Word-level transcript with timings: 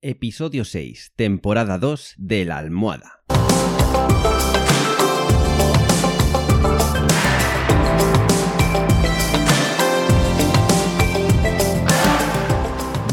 Episodio 0.00 0.64
6, 0.64 1.14
temporada 1.16 1.76
2 1.76 2.14
de 2.18 2.44
La 2.44 2.58
Almohada. 2.58 3.24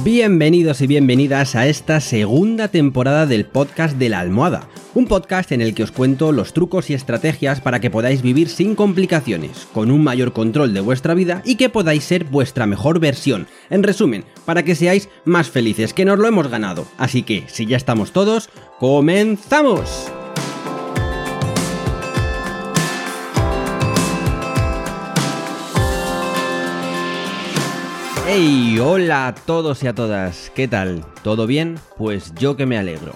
Bienvenidos 0.06 0.82
y 0.82 0.86
bienvenidas 0.86 1.56
a 1.56 1.66
esta 1.66 2.00
segunda 2.00 2.68
temporada 2.68 3.26
del 3.26 3.44
podcast 3.44 3.98
de 3.98 4.10
La 4.10 4.20
Almohada, 4.20 4.70
un 4.94 5.08
podcast 5.08 5.52
en 5.52 5.62
el 5.62 5.74
que 5.74 5.82
os 5.82 5.92
cuento 5.92 6.32
los 6.32 6.54
trucos 6.54 6.92
y 6.92 6.94
estrategias 6.94 7.60
para 7.60 7.80
que 7.80 7.90
podáis 7.90 8.22
vivir 8.22 8.50
sin 8.50 8.76
complicaciones, 8.76 9.68
con 9.74 9.90
un 9.90 10.04
mayor 10.04 10.32
control 10.32 10.76
de 10.76 10.82
vuestra 10.82 11.16
vida 11.16 11.42
y 11.44 11.56
que 11.56 11.70
podáis 11.70 12.04
ser 12.04 12.26
vuestra 12.26 12.68
mejor 12.68 13.00
versión. 13.00 13.48
En 13.72 13.82
resumen, 13.82 14.26
para 14.46 14.62
que 14.62 14.76
seáis 14.76 15.10
más 15.24 15.50
felices, 15.50 15.92
que 15.92 16.06
nos 16.06 16.20
lo 16.20 16.28
hemos 16.28 16.50
ganado. 16.50 16.86
Así 17.00 17.24
que, 17.24 17.46
si 17.48 17.66
ya 17.66 17.76
estamos 17.76 18.12
todos, 18.12 18.52
¡comenzamos! 18.78 20.12
Hola 28.38 29.28
a 29.28 29.34
todos 29.34 29.82
y 29.82 29.88
a 29.88 29.96
todas, 29.96 30.52
¿qué 30.54 30.68
tal? 30.68 31.06
¿Todo 31.24 31.48
bien? 31.48 31.76
Pues 31.96 32.34
yo 32.36 32.58
que 32.58 32.66
me 32.66 32.78
alegro. 32.78 33.14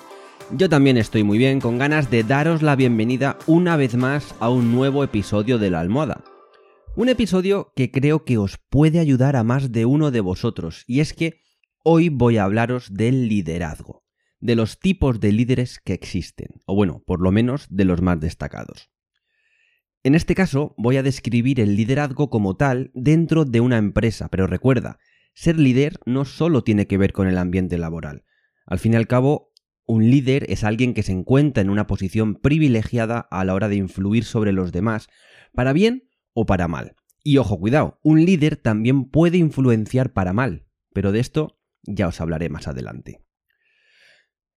Yo 0.52 0.70
también 0.70 0.96
estoy 0.96 1.24
muy 1.24 1.38
bien, 1.38 1.60
con 1.60 1.78
ganas 1.78 2.10
de 2.10 2.24
daros 2.24 2.62
la 2.62 2.78
bienvenida 2.78 3.38
una 3.46 3.76
vez 3.76 3.96
más 3.96 4.34
a 4.40 4.50
un 4.50 4.72
nuevo 4.72 5.04
episodio 5.04 5.58
de 5.58 5.72
la 5.72 5.82
almohada. 5.82 6.24
Un 6.96 7.10
episodio 7.10 7.74
que 7.76 7.92
creo 7.92 8.24
que 8.24 8.38
os 8.38 8.60
puede 8.70 9.02
ayudar 9.02 9.36
a 9.36 9.44
más 9.44 9.74
de 9.74 9.86
uno 9.86 10.10
de 10.12 10.22
vosotros, 10.22 10.86
y 10.88 11.02
es 11.02 11.14
que 11.14 11.42
hoy 11.84 12.08
voy 12.08 12.38
a 12.38 12.46
hablaros 12.46 12.94
del 12.94 13.28
liderazgo, 13.28 14.06
de 14.40 14.56
los 14.56 14.80
tipos 14.80 15.20
de 15.20 15.34
líderes 15.34 15.82
que 15.84 15.92
existen, 15.92 16.62
o 16.66 16.76
bueno, 16.76 17.04
por 17.06 17.20
lo 17.20 17.34
menos 17.34 17.68
de 17.70 17.84
los 17.84 18.02
más 18.02 18.22
destacados. 18.22 18.90
En 20.02 20.16
este 20.16 20.34
caso 20.34 20.76
voy 20.78 20.96
a 20.96 21.04
describir 21.04 21.60
el 21.60 21.76
liderazgo 21.76 22.30
como 22.30 22.56
tal 22.56 22.90
dentro 22.94 23.44
de 23.44 23.60
una 23.60 23.78
empresa, 23.78 24.30
pero 24.30 24.48
recuerda, 24.48 24.98
ser 25.40 25.58
líder 25.58 26.02
no 26.06 26.26
solo 26.26 26.66
tiene 26.66 26.86
que 26.86 26.98
ver 26.98 27.14
con 27.14 27.26
el 27.26 27.38
ambiente 27.38 27.78
laboral. 27.78 28.26
Al 28.66 28.78
fin 28.78 28.92
y 28.92 28.98
al 28.98 29.08
cabo, 29.08 29.54
un 29.86 30.12
líder 30.12 30.46
es 30.50 30.66
alguien 30.66 30.94
que 30.94 31.02
se 31.02 31.14
encuentra 31.14 31.62
en 31.62 31.70
una 31.70 31.88
posición 31.88 32.36
privilegiada 32.36 33.26
a 33.32 33.46
la 33.46 33.54
hora 33.54 33.70
de 33.70 33.78
influir 33.78 34.26
sobre 34.26 34.52
los 34.52 34.74
demás, 34.74 35.08
para 35.54 35.72
bien 35.72 36.10
o 36.34 36.46
para 36.46 36.68
mal. 36.68 36.98
Y 37.24 37.38
ojo, 37.38 37.58
cuidado, 37.58 38.02
un 38.04 38.26
líder 38.26 38.58
también 38.58 39.06
puede 39.06 39.38
influenciar 39.38 40.12
para 40.12 40.34
mal, 40.34 40.66
pero 40.94 41.14
de 41.14 41.22
esto 41.22 41.58
ya 41.84 42.10
os 42.10 42.20
hablaré 42.20 42.50
más 42.50 42.68
adelante. 42.68 43.24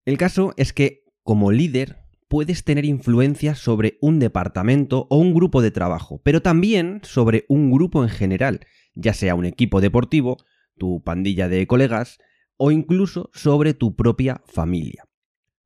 El 0.05 0.19
caso 0.19 0.53
es 0.57 0.73
que, 0.73 1.05
como 1.23 1.53
líder, 1.53 1.99
puedes 2.27 2.65
tener 2.65 2.87
influencia 2.87 3.55
sobre 3.55 3.99
un 4.01 4.19
departamento 4.19 5.07
o 5.11 5.19
un 5.19 5.33
grupo 5.33 5.63
de 5.63 5.71
trabajo, 5.71 6.21
pero 6.25 6.43
también 6.43 6.99
sobre 7.05 7.45
un 7.49 7.71
grupo 7.71 8.03
en 8.03 8.09
general, 8.09 8.67
ya 8.97 9.15
sea 9.15 9.37
un 9.37 9.45
equipo 9.45 9.81
deportivo, 9.81 10.39
tu 10.83 11.01
pandilla 11.01 11.49
de 11.49 11.65
colegas 11.69 12.19
o 12.57 12.73
incluso 12.73 13.31
sobre 13.33 13.73
tu 13.73 13.95
propia 13.95 14.43
familia. 14.47 15.05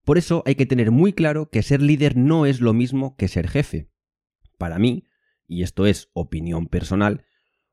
Por 0.05 0.19
eso 0.19 0.43
hay 0.45 0.57
que 0.57 0.67
tener 0.67 0.91
muy 0.91 1.15
claro 1.15 1.49
que 1.49 1.63
ser 1.63 1.81
líder 1.81 2.19
no 2.19 2.45
es 2.45 2.61
lo 2.61 2.75
mismo 2.75 3.17
que 3.17 3.27
ser 3.27 3.49
jefe. 3.49 3.89
Para 4.59 4.79
mí, 4.79 5.05
y 5.49 5.63
esto 5.63 5.87
es 5.87 6.11
opinión 6.13 6.67
personal, 6.67 7.25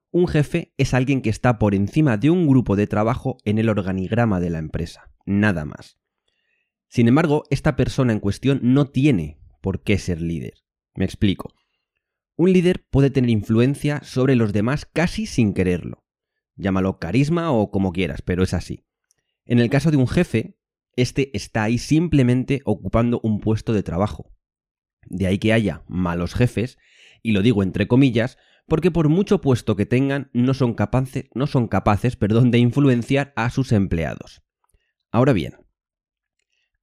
un 0.10 0.30
jefe 0.30 0.74
es 0.78 0.94
alguien 0.94 1.22
que 1.22 1.30
está 1.30 1.60
por 1.60 1.76
encima 1.76 2.16
de 2.16 2.30
un 2.30 2.48
grupo 2.48 2.78
de 2.78 2.88
trabajo 2.88 3.36
en 3.44 3.58
el 3.58 3.68
organigrama 3.68 4.40
de 4.40 4.50
la 4.50 4.60
empresa, 4.60 5.12
nada 5.26 5.66
más. 5.66 5.98
Sin 6.88 7.10
embargo, 7.10 7.44
esta 7.50 7.76
persona 7.76 8.14
en 8.14 8.22
cuestión 8.22 8.62
no 8.64 8.86
tiene 8.86 9.38
por 9.62 9.84
qué 9.84 9.98
ser 9.98 10.22
líder. 10.22 10.54
Me 10.96 11.04
explico. 11.04 11.54
Un 12.38 12.54
líder 12.54 12.86
puede 12.90 13.10
tener 13.10 13.32
influencia 13.32 14.02
sobre 14.02 14.38
los 14.38 14.54
demás 14.54 14.86
casi 14.86 15.26
sin 15.26 15.54
quererlo. 15.54 16.03
Llámalo 16.56 17.00
carisma 17.00 17.52
o 17.52 17.72
como 17.72 17.92
quieras, 17.92 18.22
pero 18.22 18.44
es 18.44 18.54
así. 18.54 18.86
En 19.46 19.60
el 19.60 19.70
caso 19.70 19.92
de 19.92 19.98
un 19.98 20.08
jefe, 20.08 20.58
este 20.96 21.36
está 21.36 21.64
ahí 21.64 21.78
simplemente 21.78 22.62
ocupando 22.66 23.20
un 23.24 23.40
puesto 23.40 23.74
de 23.74 23.84
trabajo. 23.84 24.32
De 25.08 25.28
ahí 25.28 25.38
que 25.38 25.54
haya 25.54 25.84
malos 25.88 26.34
jefes, 26.34 26.78
y 27.22 27.32
lo 27.32 27.42
digo 27.42 27.64
entre 27.64 27.88
comillas, 27.88 28.38
porque 28.68 28.92
por 28.92 29.10
mucho 29.10 29.42
puesto 29.42 29.76
que 29.76 29.86
tengan 29.86 30.30
no 30.34 30.54
son 30.54 30.74
capaces, 30.74 31.26
no 31.34 31.48
son 31.48 31.68
capaces 31.68 32.16
perdón, 32.16 32.52
de 32.52 32.60
influenciar 32.60 33.34
a 33.36 33.50
sus 33.50 33.72
empleados. 33.72 34.44
Ahora 35.12 35.34
bien, 35.34 35.56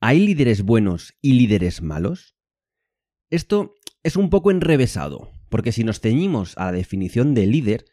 ¿Hay 0.02 0.18
líderes 0.18 0.62
buenos 0.62 1.12
y 1.20 1.34
líderes 1.34 1.82
malos? 1.82 2.34
Esto 3.28 3.74
es 4.02 4.16
un 4.16 4.30
poco 4.30 4.50
enrevesado, 4.50 5.30
porque 5.50 5.72
si 5.72 5.84
nos 5.84 6.00
ceñimos 6.00 6.56
a 6.56 6.64
la 6.64 6.72
definición 6.72 7.34
de 7.34 7.46
líder, 7.46 7.84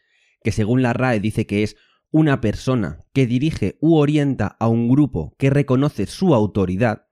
que 0.42 0.52
según 0.52 0.82
la 0.82 0.92
RAE 0.92 1.20
dice 1.20 1.46
que 1.46 1.62
es 1.62 1.76
una 2.10 2.40
persona 2.40 3.04
que 3.12 3.26
dirige 3.26 3.76
u 3.80 3.96
orienta 3.96 4.56
a 4.58 4.68
un 4.68 4.88
grupo 4.88 5.34
que 5.38 5.50
reconoce 5.50 6.06
su 6.06 6.34
autoridad, 6.34 7.06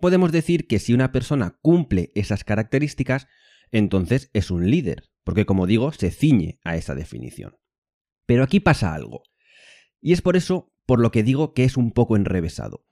podemos 0.00 0.32
decir 0.32 0.66
que 0.66 0.78
si 0.78 0.94
una 0.94 1.12
persona 1.12 1.58
cumple 1.62 2.10
esas 2.14 2.44
características, 2.44 3.28
entonces 3.70 4.30
es 4.32 4.50
un 4.50 4.70
líder, 4.70 5.10
porque 5.24 5.46
como 5.46 5.66
digo, 5.66 5.92
se 5.92 6.10
ciñe 6.10 6.58
a 6.64 6.76
esa 6.76 6.94
definición. 6.94 7.56
Pero 8.26 8.42
aquí 8.42 8.60
pasa 8.60 8.94
algo, 8.94 9.22
y 10.00 10.12
es 10.12 10.22
por 10.22 10.36
eso 10.36 10.72
por 10.86 11.00
lo 11.00 11.10
que 11.10 11.22
digo 11.22 11.54
que 11.54 11.64
es 11.64 11.76
un 11.76 11.92
poco 11.92 12.16
enrevesado. 12.16 12.84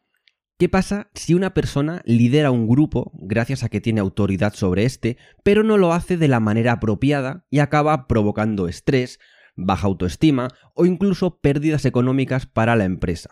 ¿Qué 0.59 0.69
pasa 0.69 1.11
si 1.15 1.33
una 1.33 1.55
persona 1.55 2.03
lidera 2.05 2.51
un 2.51 2.69
grupo 2.69 3.13
gracias 3.15 3.65
a 3.65 3.71
que 3.71 3.81
tiene 3.81 4.01
autoridad 4.01 4.53
sobre 4.53 4.85
este, 4.85 5.17
pero 5.43 5.63
no 5.63 5.79
lo 5.79 5.95
hace 5.95 6.19
de 6.19 6.29
la 6.29 6.39
manera 6.39 6.73
apropiada 6.73 7.47
y 7.49 7.61
acaba 7.61 8.07
provocando 8.07 8.69
estrés, 8.69 9.19
baja 9.57 9.87
autoestima 9.87 10.49
o 10.75 10.87
incluso 10.87 11.41
pérdidas 11.41 11.85
económicas 11.85 12.47
para 12.47 12.77
la 12.77 12.85
empresa? 12.85 13.31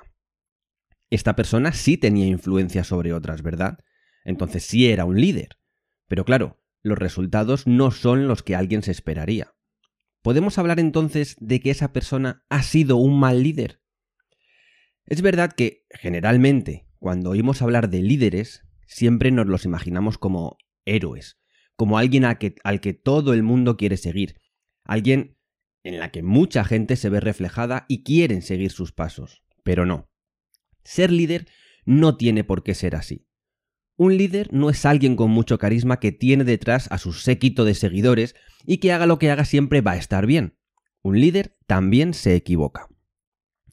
Esta 1.11 1.37
persona 1.37 1.73
sí 1.73 1.97
tenía 1.97 2.27
influencia 2.27 2.85
sobre 2.85 3.13
otras, 3.13 3.43
¿verdad? 3.43 3.79
Entonces 4.25 4.65
sí 4.65 4.89
era 4.89 5.05
un 5.05 5.21
líder. 5.21 5.59
Pero 6.07 6.25
claro, 6.25 6.61
los 6.83 6.99
resultados 6.99 7.67
no 7.67 7.91
son 7.91 8.29
los 8.29 8.43
que 8.43 8.57
alguien 8.57 8.83
se 8.83 8.91
esperaría. 8.91 9.55
¿Podemos 10.23 10.59
hablar 10.59 10.81
entonces 10.81 11.37
de 11.41 11.61
que 11.61 11.71
esa 11.71 11.93
persona 11.93 12.45
ha 12.49 12.63
sido 12.63 12.97
un 12.97 13.19
mal 13.19 13.43
líder? 13.43 13.81
Es 15.07 15.23
verdad 15.23 15.53
que, 15.53 15.87
generalmente, 15.91 16.87
cuando 16.99 17.31
oímos 17.31 17.63
hablar 17.63 17.89
de 17.89 18.03
líderes, 18.03 18.63
siempre 18.87 19.31
nos 19.31 19.47
los 19.47 19.65
imaginamos 19.65 20.19
como 20.19 20.59
héroes, 20.85 21.39
como 21.77 21.97
alguien 21.97 22.25
al 22.25 22.39
que, 22.39 22.57
al 22.65 22.81
que 22.81 22.93
todo 22.93 23.33
el 23.33 23.43
mundo 23.43 23.77
quiere 23.77 23.97
seguir, 23.97 24.41
alguien 24.85 25.38
en 25.83 25.99
la 25.99 26.11
que 26.11 26.23
mucha 26.23 26.65
gente 26.65 26.97
se 26.97 27.09
ve 27.09 27.21
reflejada 27.21 27.87
y 27.89 28.03
quieren 28.03 28.43
seguir 28.43 28.71
sus 28.71 28.93
pasos. 28.93 29.43
Pero 29.63 29.87
no. 29.87 30.11
Ser 30.85 31.11
líder 31.11 31.47
no 31.85 32.17
tiene 32.17 32.45
por 32.45 32.63
qué 32.63 32.75
ser 32.75 32.97
así. 32.97 33.27
Un 33.97 34.17
líder 34.17 34.53
no 34.53 34.71
es 34.71 34.87
alguien 34.87 35.17
con 35.17 35.31
mucho 35.31 35.59
carisma 35.59 35.99
que 35.99 36.13
tiene 36.13 36.45
detrás 36.45 36.87
a 36.93 36.99
su 36.99 37.13
séquito 37.13 37.65
de 37.65 37.75
seguidores 37.75 38.37
y 38.65 38.79
que 38.79 38.93
haga 38.93 39.07
lo 39.07 39.19
que 39.19 39.31
haga 39.31 39.45
siempre 39.45 39.81
va 39.81 39.93
a 39.93 39.97
estar 39.97 40.27
bien. 40.27 40.57
Un 41.03 41.21
líder 41.21 41.57
también 41.67 42.15
se 42.15 42.35
equivoca. 42.37 42.89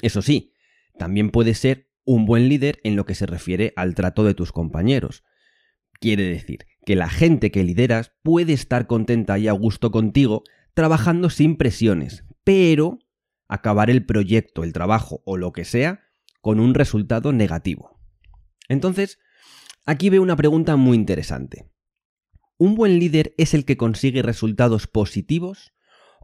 Eso 0.02 0.22
sí, 0.22 0.54
también 0.98 1.30
puede 1.30 1.54
ser 1.54 1.92
un 2.06 2.26
buen 2.26 2.50
líder 2.50 2.80
en 2.84 2.96
lo 2.96 3.06
que 3.06 3.16
se 3.16 3.26
refiere 3.26 3.74
al 3.76 3.96
trato 3.96 4.24
de 4.24 4.34
tus 4.34 4.52
compañeros. 4.52 5.24
Quiere 6.00 6.24
decir 6.24 6.66
que 6.86 6.96
la 6.96 7.10
gente 7.10 7.52
que 7.52 7.64
lideras 7.64 8.14
puede 8.22 8.54
estar 8.54 8.88
contenta 8.88 9.38
y 9.40 9.48
a 9.48 9.54
gusto 9.54 9.92
contigo 9.92 10.44
trabajando 10.75 11.31
sin 11.31 11.56
presiones, 11.56 12.25
pero 12.44 13.00
acabar 13.47 13.90
el 13.90 14.06
proyecto, 14.06 14.63
el 14.63 14.74
trabajo 14.74 15.24
o 15.25 15.38
lo 15.38 15.52
que 15.52 15.66
sea 15.66 16.02
con 16.41 16.59
un 16.59 16.75
resultado 16.75 17.31
negativo. 17.31 18.00
Entonces, 18.68 19.18
aquí 19.86 20.10
veo 20.10 20.22
una 20.22 20.36
pregunta 20.36 20.75
muy 20.75 20.98
interesante. 20.98 21.72
¿Un 22.57 22.75
buen 22.75 23.00
líder 23.00 23.33
es 23.38 23.54
el 23.54 23.66
que 23.66 23.77
consigue 23.77 24.22
resultados 24.22 24.86
positivos 24.86 25.74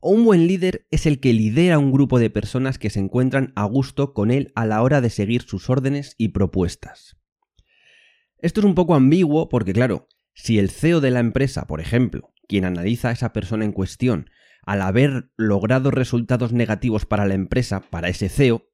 o 0.02 0.10
un 0.12 0.26
buen 0.26 0.48
líder 0.48 0.88
es 0.92 1.06
el 1.06 1.20
que 1.20 1.34
lidera 1.34 1.80
un 1.80 1.92
grupo 1.92 2.20
de 2.20 2.30
personas 2.30 2.78
que 2.78 2.90
se 2.90 3.00
encuentran 3.00 3.54
a 3.56 3.66
gusto 3.66 4.14
con 4.14 4.32
él 4.32 4.52
a 4.56 4.66
la 4.66 4.82
hora 4.82 5.00
de 5.00 5.10
seguir 5.10 5.44
sus 5.44 5.70
órdenes 5.70 6.16
y 6.18 6.30
propuestas. 6.30 7.18
Esto 8.40 8.62
es 8.62 8.66
un 8.66 8.76
poco 8.76 8.96
ambiguo 8.96 9.48
porque, 9.48 9.74
claro, 9.74 10.08
si 10.34 10.58
el 10.58 10.72
CEO 10.72 11.02
de 11.02 11.12
la 11.12 11.20
empresa, 11.20 11.68
por 11.68 11.80
ejemplo, 11.82 12.34
quien 12.48 12.66
analiza 12.66 13.10
a 13.10 13.12
esa 13.12 13.32
persona 13.32 13.64
en 13.64 13.72
cuestión, 13.72 14.30
al 14.66 14.82
haber 14.82 15.32
logrado 15.38 15.92
resultados 15.92 16.54
negativos 16.54 17.06
para 17.06 17.26
la 17.26 17.34
empresa, 17.34 17.82
para 17.90 18.10
ese 18.10 18.30
CEO, 18.30 18.68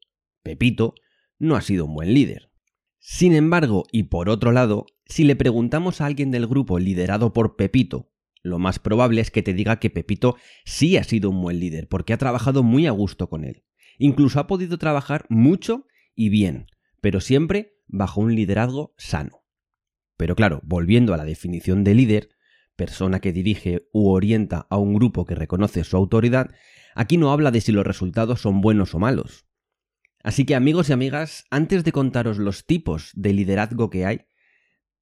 Pepito, 0.44 0.96
no 1.40 1.56
ha 1.56 1.62
sido 1.62 1.86
un 1.86 1.96
buen 1.96 2.14
líder. 2.14 2.52
Sin 3.00 3.34
embargo, 3.34 3.86
y 3.92 4.04
por 4.04 4.30
otro 4.30 4.52
lado, 4.52 4.86
si 5.06 5.24
le 5.24 5.36
preguntamos 5.36 6.02
a 6.02 6.06
alguien 6.06 6.32
del 6.32 6.48
grupo 6.48 6.80
liderado 6.80 7.34
por 7.34 7.56
Pepito 7.56 8.12
lo 8.48 8.60
más 8.60 8.80
probable 8.80 9.22
es 9.22 9.30
que 9.30 9.44
te 9.44 9.54
diga 9.54 9.80
que 9.80 9.90
Pepito 9.90 10.38
sí 10.66 10.98
ha 10.98 11.04
sido 11.04 11.30
un 11.30 11.42
buen 11.42 11.60
líder, 11.60 11.88
porque 11.88 12.14
ha 12.14 12.18
trabajado 12.18 12.64
muy 12.64 12.88
a 12.88 12.92
gusto 12.92 13.30
con 13.30 13.44
él. 13.44 13.66
Incluso 13.98 14.40
ha 14.40 14.48
podido 14.48 14.78
trabajar 14.78 15.26
mucho 15.30 15.86
y 16.16 16.30
bien, 16.30 16.68
pero 17.02 17.20
siempre 17.20 17.76
bajo 17.88 18.22
un 18.22 18.36
liderazgo 18.36 18.94
sano. 18.98 19.44
Pero 20.16 20.36
claro, 20.36 20.62
volviendo 20.64 21.14
a 21.14 21.18
la 21.18 21.26
definición 21.26 21.84
de 21.84 21.94
líder, 21.94 22.30
persona 22.78 23.20
que 23.20 23.34
dirige 23.34 23.90
u 23.92 24.12
orienta 24.12 24.68
a 24.70 24.78
un 24.78 24.94
grupo 24.94 25.26
que 25.26 25.36
reconoce 25.36 25.84
su 25.84 25.98
autoridad, 25.98 26.56
aquí 26.96 27.18
no 27.18 27.34
habla 27.34 27.52
de 27.52 27.60
si 27.60 27.74
los 27.74 27.86
resultados 27.86 28.40
son 28.40 28.62
buenos 28.62 28.96
o 28.96 29.00
malos. 29.00 29.46
Así 30.24 30.46
que 30.46 30.56
amigos 30.56 30.90
y 30.90 30.94
amigas, 30.94 31.44
antes 31.52 31.84
de 31.84 31.92
contaros 31.92 32.38
los 32.38 32.66
tipos 32.66 33.12
de 33.16 33.34
liderazgo 33.34 33.90
que 33.90 34.06
hay, 34.06 34.22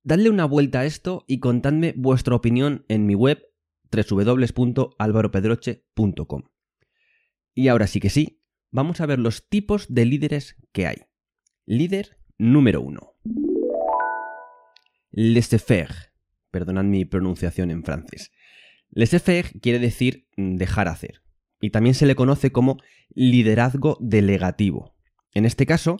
dadle 0.04 0.32
una 0.32 0.46
vuelta 0.46 0.80
a 0.80 0.86
esto 0.86 1.26
y 1.28 1.40
contadme 1.40 1.94
vuestra 1.96 2.34
opinión 2.36 2.86
en 2.88 3.06
mi 3.06 3.14
web 3.16 3.44
www.alvaropedroche.com. 3.92 6.44
Y 7.54 7.68
ahora 7.68 7.86
sí 7.88 8.00
que 8.00 8.10
sí, 8.10 8.42
vamos 8.72 9.02
a 9.02 9.06
ver 9.06 9.20
los 9.20 9.48
tipos 9.48 9.94
de 9.94 10.06
líderes 10.06 10.56
que 10.72 10.88
hay. 10.88 11.04
Líder 11.66 12.18
número 12.38 12.82
1. 12.82 13.14
Laissez-faire. 15.12 16.15
Perdonad 16.56 16.86
mi 16.86 17.04
pronunciación 17.04 17.70
en 17.70 17.84
francés. 17.84 18.32
Laissez-faire 18.90 19.60
quiere 19.60 19.78
decir 19.78 20.26
dejar 20.38 20.88
hacer. 20.88 21.22
Y 21.60 21.72
también 21.72 21.96
se 21.96 22.06
le 22.06 22.16
conoce 22.16 22.54
como 22.54 22.78
liderazgo 23.14 23.98
delegativo. 24.00 24.96
En 25.34 25.44
este 25.44 25.66
caso, 25.66 25.98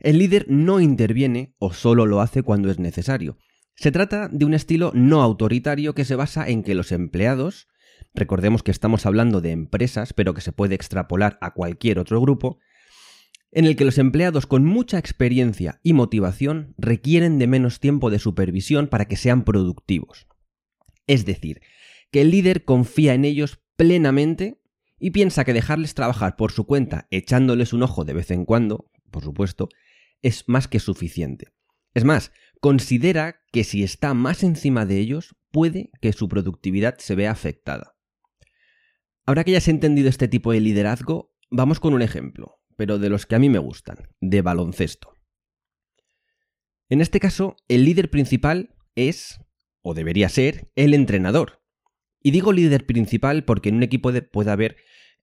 el 0.00 0.18
líder 0.18 0.46
no 0.48 0.80
interviene 0.80 1.54
o 1.60 1.72
solo 1.72 2.04
lo 2.04 2.20
hace 2.20 2.42
cuando 2.42 2.68
es 2.68 2.80
necesario. 2.80 3.38
Se 3.76 3.92
trata 3.92 4.26
de 4.26 4.44
un 4.44 4.54
estilo 4.54 4.90
no 4.92 5.22
autoritario 5.22 5.94
que 5.94 6.04
se 6.04 6.16
basa 6.16 6.48
en 6.48 6.64
que 6.64 6.74
los 6.74 6.90
empleados, 6.90 7.68
recordemos 8.12 8.64
que 8.64 8.72
estamos 8.72 9.06
hablando 9.06 9.40
de 9.40 9.52
empresas, 9.52 10.14
pero 10.14 10.34
que 10.34 10.40
se 10.40 10.50
puede 10.50 10.74
extrapolar 10.74 11.38
a 11.40 11.52
cualquier 11.52 12.00
otro 12.00 12.20
grupo, 12.20 12.58
en 13.52 13.66
el 13.66 13.76
que 13.76 13.84
los 13.84 13.98
empleados 13.98 14.46
con 14.46 14.64
mucha 14.64 14.98
experiencia 14.98 15.78
y 15.82 15.92
motivación 15.92 16.74
requieren 16.78 17.38
de 17.38 17.46
menos 17.46 17.80
tiempo 17.80 18.10
de 18.10 18.18
supervisión 18.18 18.88
para 18.88 19.04
que 19.04 19.16
sean 19.16 19.44
productivos. 19.44 20.26
Es 21.06 21.26
decir, 21.26 21.60
que 22.10 22.22
el 22.22 22.30
líder 22.30 22.64
confía 22.64 23.12
en 23.12 23.26
ellos 23.26 23.60
plenamente 23.76 24.62
y 24.98 25.10
piensa 25.10 25.44
que 25.44 25.52
dejarles 25.52 25.94
trabajar 25.94 26.36
por 26.36 26.50
su 26.50 26.64
cuenta 26.64 27.06
echándoles 27.10 27.74
un 27.74 27.82
ojo 27.82 28.04
de 28.04 28.14
vez 28.14 28.30
en 28.30 28.46
cuando, 28.46 28.90
por 29.10 29.22
supuesto, 29.22 29.68
es 30.22 30.48
más 30.48 30.66
que 30.66 30.80
suficiente. 30.80 31.48
Es 31.92 32.04
más, 32.04 32.32
considera 32.60 33.42
que 33.52 33.64
si 33.64 33.82
está 33.82 34.14
más 34.14 34.44
encima 34.44 34.86
de 34.86 34.98
ellos, 34.98 35.36
puede 35.50 35.90
que 36.00 36.14
su 36.14 36.28
productividad 36.28 36.96
se 36.98 37.14
vea 37.16 37.30
afectada. 37.30 37.96
Ahora 39.26 39.44
que 39.44 39.52
ya 39.52 39.58
has 39.58 39.68
entendido 39.68 40.08
este 40.08 40.26
tipo 40.26 40.52
de 40.52 40.60
liderazgo, 40.60 41.34
vamos 41.50 41.80
con 41.80 41.92
un 41.92 42.00
ejemplo 42.00 42.61
pero 42.82 42.98
de 42.98 43.08
los 43.08 43.26
que 43.26 43.36
a 43.36 43.38
mí 43.38 43.48
me 43.48 43.60
gustan, 43.60 44.08
de 44.20 44.42
baloncesto. 44.42 45.16
En 46.88 47.00
este 47.00 47.20
caso, 47.20 47.54
el 47.68 47.84
líder 47.84 48.10
principal 48.10 48.74
es, 48.96 49.38
o 49.82 49.94
debería 49.94 50.28
ser, 50.28 50.72
el 50.74 50.92
entrenador. 50.92 51.62
Y 52.20 52.32
digo 52.32 52.52
líder 52.52 52.84
principal 52.84 53.44
porque 53.44 53.68
en 53.68 53.76
un 53.76 53.84
equipo 53.84 54.10
puede 54.32 54.50
haber 54.50 54.78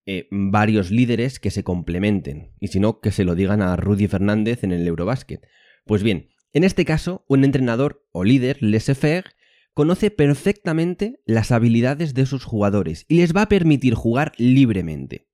eh, 0.06 0.30
varios 0.32 0.90
líderes 0.90 1.42
que 1.42 1.52
se 1.52 1.66
complementen, 1.66 2.54
y 2.62 2.70
si 2.70 2.80
no, 2.80 3.02
que 3.02 3.12
se 3.12 3.26
lo 3.26 3.36
digan 3.36 3.62
a 3.62 3.76
Rudy 3.76 4.08
Fernández 4.08 4.64
en 4.64 4.72
el 4.72 4.88
Eurobasket. 4.88 5.46
Pues 5.84 6.02
bien, 6.02 6.30
en 6.54 6.64
este 6.64 6.86
caso, 6.86 7.26
un 7.28 7.44
entrenador 7.44 8.08
o 8.14 8.24
líder, 8.24 8.64
laissez-faire, 8.64 9.36
conoce 9.74 10.12
perfectamente 10.12 11.20
las 11.26 11.52
habilidades 11.52 12.14
de 12.14 12.26
sus 12.26 12.46
jugadores 12.46 13.04
y 13.10 13.18
les 13.18 13.36
va 13.36 13.42
a 13.42 13.50
permitir 13.50 13.96
jugar 13.96 14.32
libremente 14.38 15.29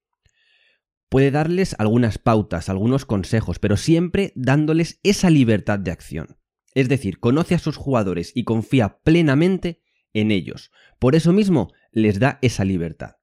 puede 1.10 1.32
darles 1.32 1.76
algunas 1.80 2.18
pautas, 2.18 2.70
algunos 2.70 3.06
consejos, 3.06 3.60
pero 3.60 3.78
siempre 3.78 4.34
dándoles 4.36 5.00
esa 5.04 5.30
libertad 5.30 5.80
de 5.80 5.92
acción. 5.92 6.38
Es 6.74 6.90
decir, 6.90 7.20
conoce 7.20 7.56
a 7.56 7.60
sus 7.60 7.78
jugadores 7.78 8.32
y 8.36 8.44
confía 8.44 9.00
plenamente 9.04 9.82
en 10.14 10.32
ellos. 10.32 10.72
Por 11.00 11.16
eso 11.16 11.34
mismo 11.34 11.72
les 11.92 12.20
da 12.20 12.40
esa 12.42 12.66
libertad. 12.66 13.18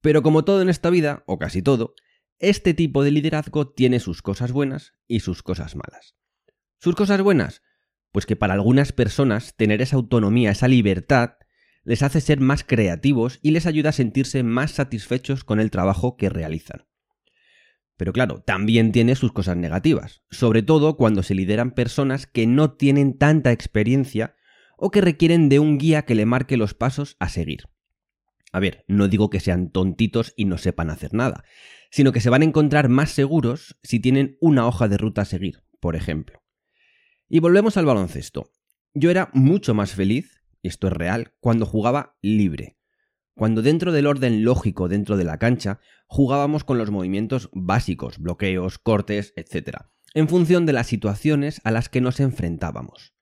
Pero 0.00 0.22
como 0.22 0.44
todo 0.44 0.62
en 0.62 0.68
esta 0.68 0.90
vida, 0.90 1.24
o 1.26 1.38
casi 1.38 1.62
todo, 1.62 1.94
este 2.38 2.72
tipo 2.72 3.04
de 3.04 3.10
liderazgo 3.10 3.68
tiene 3.68 4.00
sus 4.00 4.22
cosas 4.22 4.52
buenas 4.52 4.94
y 5.06 5.20
sus 5.20 5.42
cosas 5.42 5.76
malas. 5.76 6.16
¿Sus 6.78 6.94
cosas 6.94 7.20
buenas? 7.20 7.62
Pues 8.12 8.26
que 8.26 8.36
para 8.36 8.54
algunas 8.54 8.92
personas 8.92 9.54
tener 9.56 9.82
esa 9.82 9.96
autonomía, 9.96 10.50
esa 10.50 10.68
libertad, 10.68 11.34
les 11.84 12.02
hace 12.02 12.20
ser 12.20 12.40
más 12.40 12.64
creativos 12.64 13.38
y 13.42 13.52
les 13.52 13.66
ayuda 13.66 13.90
a 13.90 13.92
sentirse 13.92 14.42
más 14.42 14.72
satisfechos 14.72 15.44
con 15.44 15.60
el 15.60 15.70
trabajo 15.70 16.16
que 16.16 16.28
realizan. 16.28 16.86
Pero 17.96 18.12
claro, 18.12 18.40
también 18.40 18.92
tiene 18.92 19.14
sus 19.14 19.32
cosas 19.32 19.56
negativas, 19.56 20.22
sobre 20.30 20.62
todo 20.62 20.96
cuando 20.96 21.22
se 21.22 21.34
lideran 21.34 21.72
personas 21.72 22.26
que 22.26 22.46
no 22.46 22.72
tienen 22.72 23.18
tanta 23.18 23.52
experiencia 23.52 24.36
o 24.78 24.90
que 24.90 25.02
requieren 25.02 25.50
de 25.50 25.58
un 25.58 25.76
guía 25.76 26.06
que 26.06 26.14
le 26.14 26.24
marque 26.24 26.56
los 26.56 26.72
pasos 26.72 27.16
a 27.18 27.28
seguir. 27.28 27.64
A 28.52 28.58
ver, 28.58 28.84
no 28.88 29.06
digo 29.06 29.28
que 29.30 29.38
sean 29.38 29.70
tontitos 29.70 30.32
y 30.36 30.46
no 30.46 30.58
sepan 30.58 30.90
hacer 30.90 31.12
nada, 31.12 31.44
sino 31.90 32.12
que 32.12 32.20
se 32.20 32.30
van 32.30 32.42
a 32.42 32.46
encontrar 32.46 32.88
más 32.88 33.10
seguros 33.10 33.78
si 33.82 34.00
tienen 34.00 34.38
una 34.40 34.66
hoja 34.66 34.88
de 34.88 34.96
ruta 34.96 35.22
a 35.22 35.26
seguir, 35.26 35.62
por 35.78 35.94
ejemplo. 35.94 36.42
Y 37.28 37.40
volvemos 37.40 37.76
al 37.76 37.84
baloncesto. 37.84 38.50
Yo 38.94 39.10
era 39.10 39.30
mucho 39.34 39.74
más 39.74 39.92
feliz 39.92 40.39
y 40.62 40.68
esto 40.68 40.88
es 40.88 40.92
real, 40.92 41.32
cuando 41.40 41.66
jugaba 41.66 42.16
libre. 42.22 42.76
Cuando 43.34 43.62
dentro 43.62 43.92
del 43.92 44.06
orden 44.06 44.44
lógico 44.44 44.88
dentro 44.88 45.16
de 45.16 45.24
la 45.24 45.38
cancha 45.38 45.80
jugábamos 46.06 46.64
con 46.64 46.78
los 46.78 46.90
movimientos 46.90 47.48
básicos, 47.52 48.18
bloqueos, 48.18 48.78
cortes, 48.78 49.32
etc., 49.36 49.78
en 50.12 50.28
función 50.28 50.66
de 50.66 50.72
las 50.72 50.88
situaciones 50.88 51.60
a 51.64 51.70
las 51.70 51.88
que 51.88 52.00
nos 52.00 52.20
enfrentábamos. 52.20 53.14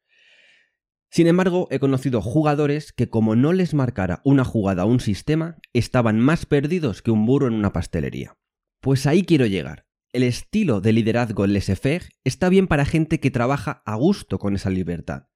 Sin 1.10 1.26
embargo, 1.26 1.68
he 1.70 1.78
conocido 1.78 2.20
jugadores 2.20 2.92
que 2.92 3.08
como 3.08 3.36
no 3.36 3.52
les 3.52 3.74
marcara 3.74 4.20
una 4.24 4.44
jugada 4.44 4.84
o 4.84 4.88
un 4.88 5.00
sistema, 5.00 5.56
estaban 5.72 6.18
más 6.18 6.46
perdidos 6.46 7.02
que 7.02 7.10
un 7.10 7.24
burro 7.24 7.46
en 7.46 7.54
una 7.54 7.72
pastelería. 7.72 8.36
Pues 8.80 9.06
ahí 9.06 9.22
quiero 9.22 9.46
llegar. 9.46 9.86
El 10.12 10.22
estilo 10.22 10.80
de 10.80 10.92
liderazgo 10.92 11.46
laissez-faire 11.46 12.08
está 12.24 12.48
bien 12.48 12.66
para 12.66 12.84
gente 12.84 13.20
que 13.20 13.30
trabaja 13.30 13.82
a 13.84 13.94
gusto 13.94 14.38
con 14.38 14.54
esa 14.54 14.70
libertad 14.70 15.28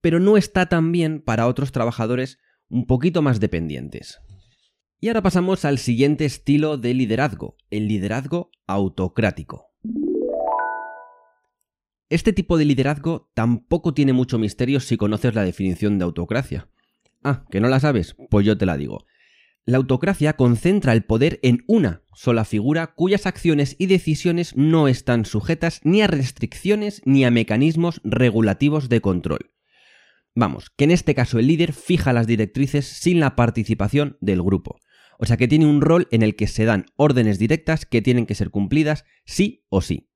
pero 0.00 0.20
no 0.20 0.36
está 0.36 0.66
tan 0.66 0.92
bien 0.92 1.20
para 1.20 1.46
otros 1.46 1.72
trabajadores 1.72 2.38
un 2.68 2.86
poquito 2.86 3.22
más 3.22 3.40
dependientes. 3.40 4.20
Y 5.00 5.08
ahora 5.08 5.22
pasamos 5.22 5.64
al 5.64 5.78
siguiente 5.78 6.24
estilo 6.24 6.76
de 6.76 6.92
liderazgo, 6.92 7.56
el 7.70 7.86
liderazgo 7.88 8.50
autocrático. 8.66 9.66
Este 12.10 12.32
tipo 12.32 12.56
de 12.56 12.64
liderazgo 12.64 13.30
tampoco 13.34 13.94
tiene 13.94 14.12
mucho 14.12 14.38
misterio 14.38 14.80
si 14.80 14.96
conoces 14.96 15.34
la 15.34 15.44
definición 15.44 15.98
de 15.98 16.04
autocracia. 16.04 16.68
Ah, 17.22 17.44
¿que 17.50 17.60
no 17.60 17.68
la 17.68 17.80
sabes? 17.80 18.16
Pues 18.30 18.46
yo 18.46 18.56
te 18.56 18.66
la 18.66 18.76
digo. 18.76 19.04
La 19.66 19.76
autocracia 19.76 20.32
concentra 20.32 20.94
el 20.94 21.04
poder 21.04 21.38
en 21.42 21.64
una 21.66 22.02
sola 22.14 22.46
figura 22.46 22.94
cuyas 22.94 23.26
acciones 23.26 23.76
y 23.78 23.86
decisiones 23.86 24.56
no 24.56 24.88
están 24.88 25.26
sujetas 25.26 25.80
ni 25.84 26.00
a 26.00 26.06
restricciones 26.06 27.02
ni 27.04 27.24
a 27.26 27.30
mecanismos 27.30 28.00
regulativos 28.02 28.88
de 28.88 29.02
control. 29.02 29.50
Vamos, 30.34 30.70
que 30.70 30.84
en 30.84 30.90
este 30.90 31.14
caso 31.14 31.38
el 31.38 31.46
líder 31.46 31.72
fija 31.72 32.12
las 32.12 32.26
directrices 32.26 32.86
sin 32.86 33.20
la 33.20 33.36
participación 33.36 34.16
del 34.20 34.42
grupo. 34.42 34.78
O 35.18 35.26
sea 35.26 35.36
que 35.36 35.48
tiene 35.48 35.66
un 35.66 35.80
rol 35.80 36.06
en 36.10 36.22
el 36.22 36.36
que 36.36 36.46
se 36.46 36.64
dan 36.64 36.86
órdenes 36.96 37.38
directas 37.38 37.86
que 37.86 38.02
tienen 38.02 38.24
que 38.24 38.36
ser 38.36 38.50
cumplidas 38.50 39.04
sí 39.24 39.64
o 39.68 39.80
sí. 39.80 40.10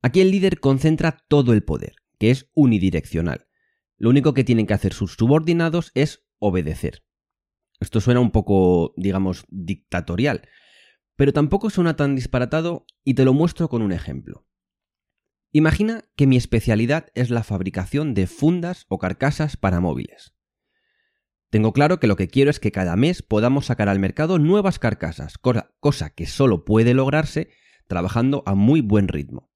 Aquí 0.00 0.20
el 0.20 0.30
líder 0.30 0.60
concentra 0.60 1.24
todo 1.28 1.52
el 1.52 1.62
poder, 1.62 1.96
que 2.18 2.30
es 2.30 2.50
unidireccional. 2.54 3.48
Lo 3.96 4.10
único 4.10 4.32
que 4.32 4.44
tienen 4.44 4.66
que 4.66 4.74
hacer 4.74 4.94
sus 4.94 5.14
subordinados 5.14 5.90
es 5.94 6.24
obedecer. 6.38 7.04
Esto 7.80 8.00
suena 8.00 8.20
un 8.20 8.30
poco, 8.30 8.94
digamos, 8.96 9.44
dictatorial, 9.48 10.48
pero 11.16 11.32
tampoco 11.32 11.68
suena 11.68 11.96
tan 11.96 12.14
disparatado 12.14 12.86
y 13.04 13.14
te 13.14 13.24
lo 13.24 13.34
muestro 13.34 13.68
con 13.68 13.82
un 13.82 13.92
ejemplo. 13.92 14.47
Imagina 15.50 16.04
que 16.14 16.26
mi 16.26 16.36
especialidad 16.36 17.06
es 17.14 17.30
la 17.30 17.42
fabricación 17.42 18.12
de 18.12 18.26
fundas 18.26 18.84
o 18.88 18.98
carcasas 18.98 19.56
para 19.56 19.80
móviles. 19.80 20.34
Tengo 21.50 21.72
claro 21.72 21.98
que 21.98 22.06
lo 22.06 22.16
que 22.16 22.28
quiero 22.28 22.50
es 22.50 22.60
que 22.60 22.72
cada 22.72 22.94
mes 22.96 23.22
podamos 23.22 23.66
sacar 23.66 23.88
al 23.88 23.98
mercado 23.98 24.38
nuevas 24.38 24.78
carcasas, 24.78 25.38
cosa 25.38 26.10
que 26.10 26.26
solo 26.26 26.66
puede 26.66 26.92
lograrse 26.92 27.48
trabajando 27.86 28.42
a 28.44 28.54
muy 28.54 28.82
buen 28.82 29.08
ritmo. 29.08 29.50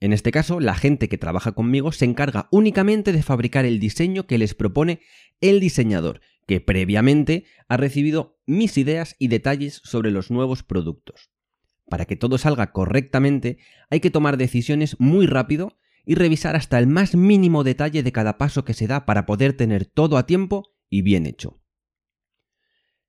En 0.00 0.14
este 0.14 0.32
caso, 0.32 0.58
la 0.58 0.74
gente 0.74 1.08
que 1.10 1.18
trabaja 1.18 1.52
conmigo 1.52 1.92
se 1.92 2.06
encarga 2.06 2.48
únicamente 2.50 3.12
de 3.12 3.22
fabricar 3.22 3.66
el 3.66 3.78
diseño 3.78 4.26
que 4.26 4.38
les 4.38 4.54
propone 4.54 5.00
el 5.42 5.60
diseñador, 5.60 6.22
que 6.46 6.60
previamente 6.60 7.44
ha 7.68 7.76
recibido 7.76 8.40
mis 8.46 8.78
ideas 8.78 9.14
y 9.18 9.28
detalles 9.28 9.82
sobre 9.84 10.10
los 10.10 10.30
nuevos 10.30 10.62
productos. 10.62 11.31
Para 11.92 12.06
que 12.06 12.16
todo 12.16 12.38
salga 12.38 12.72
correctamente, 12.72 13.58
hay 13.90 14.00
que 14.00 14.10
tomar 14.10 14.38
decisiones 14.38 14.98
muy 14.98 15.26
rápido 15.26 15.76
y 16.06 16.14
revisar 16.14 16.56
hasta 16.56 16.78
el 16.78 16.86
más 16.86 17.14
mínimo 17.14 17.64
detalle 17.64 18.02
de 18.02 18.12
cada 18.12 18.38
paso 18.38 18.64
que 18.64 18.72
se 18.72 18.86
da 18.86 19.04
para 19.04 19.26
poder 19.26 19.52
tener 19.52 19.84
todo 19.84 20.16
a 20.16 20.24
tiempo 20.24 20.72
y 20.88 21.02
bien 21.02 21.26
hecho. 21.26 21.60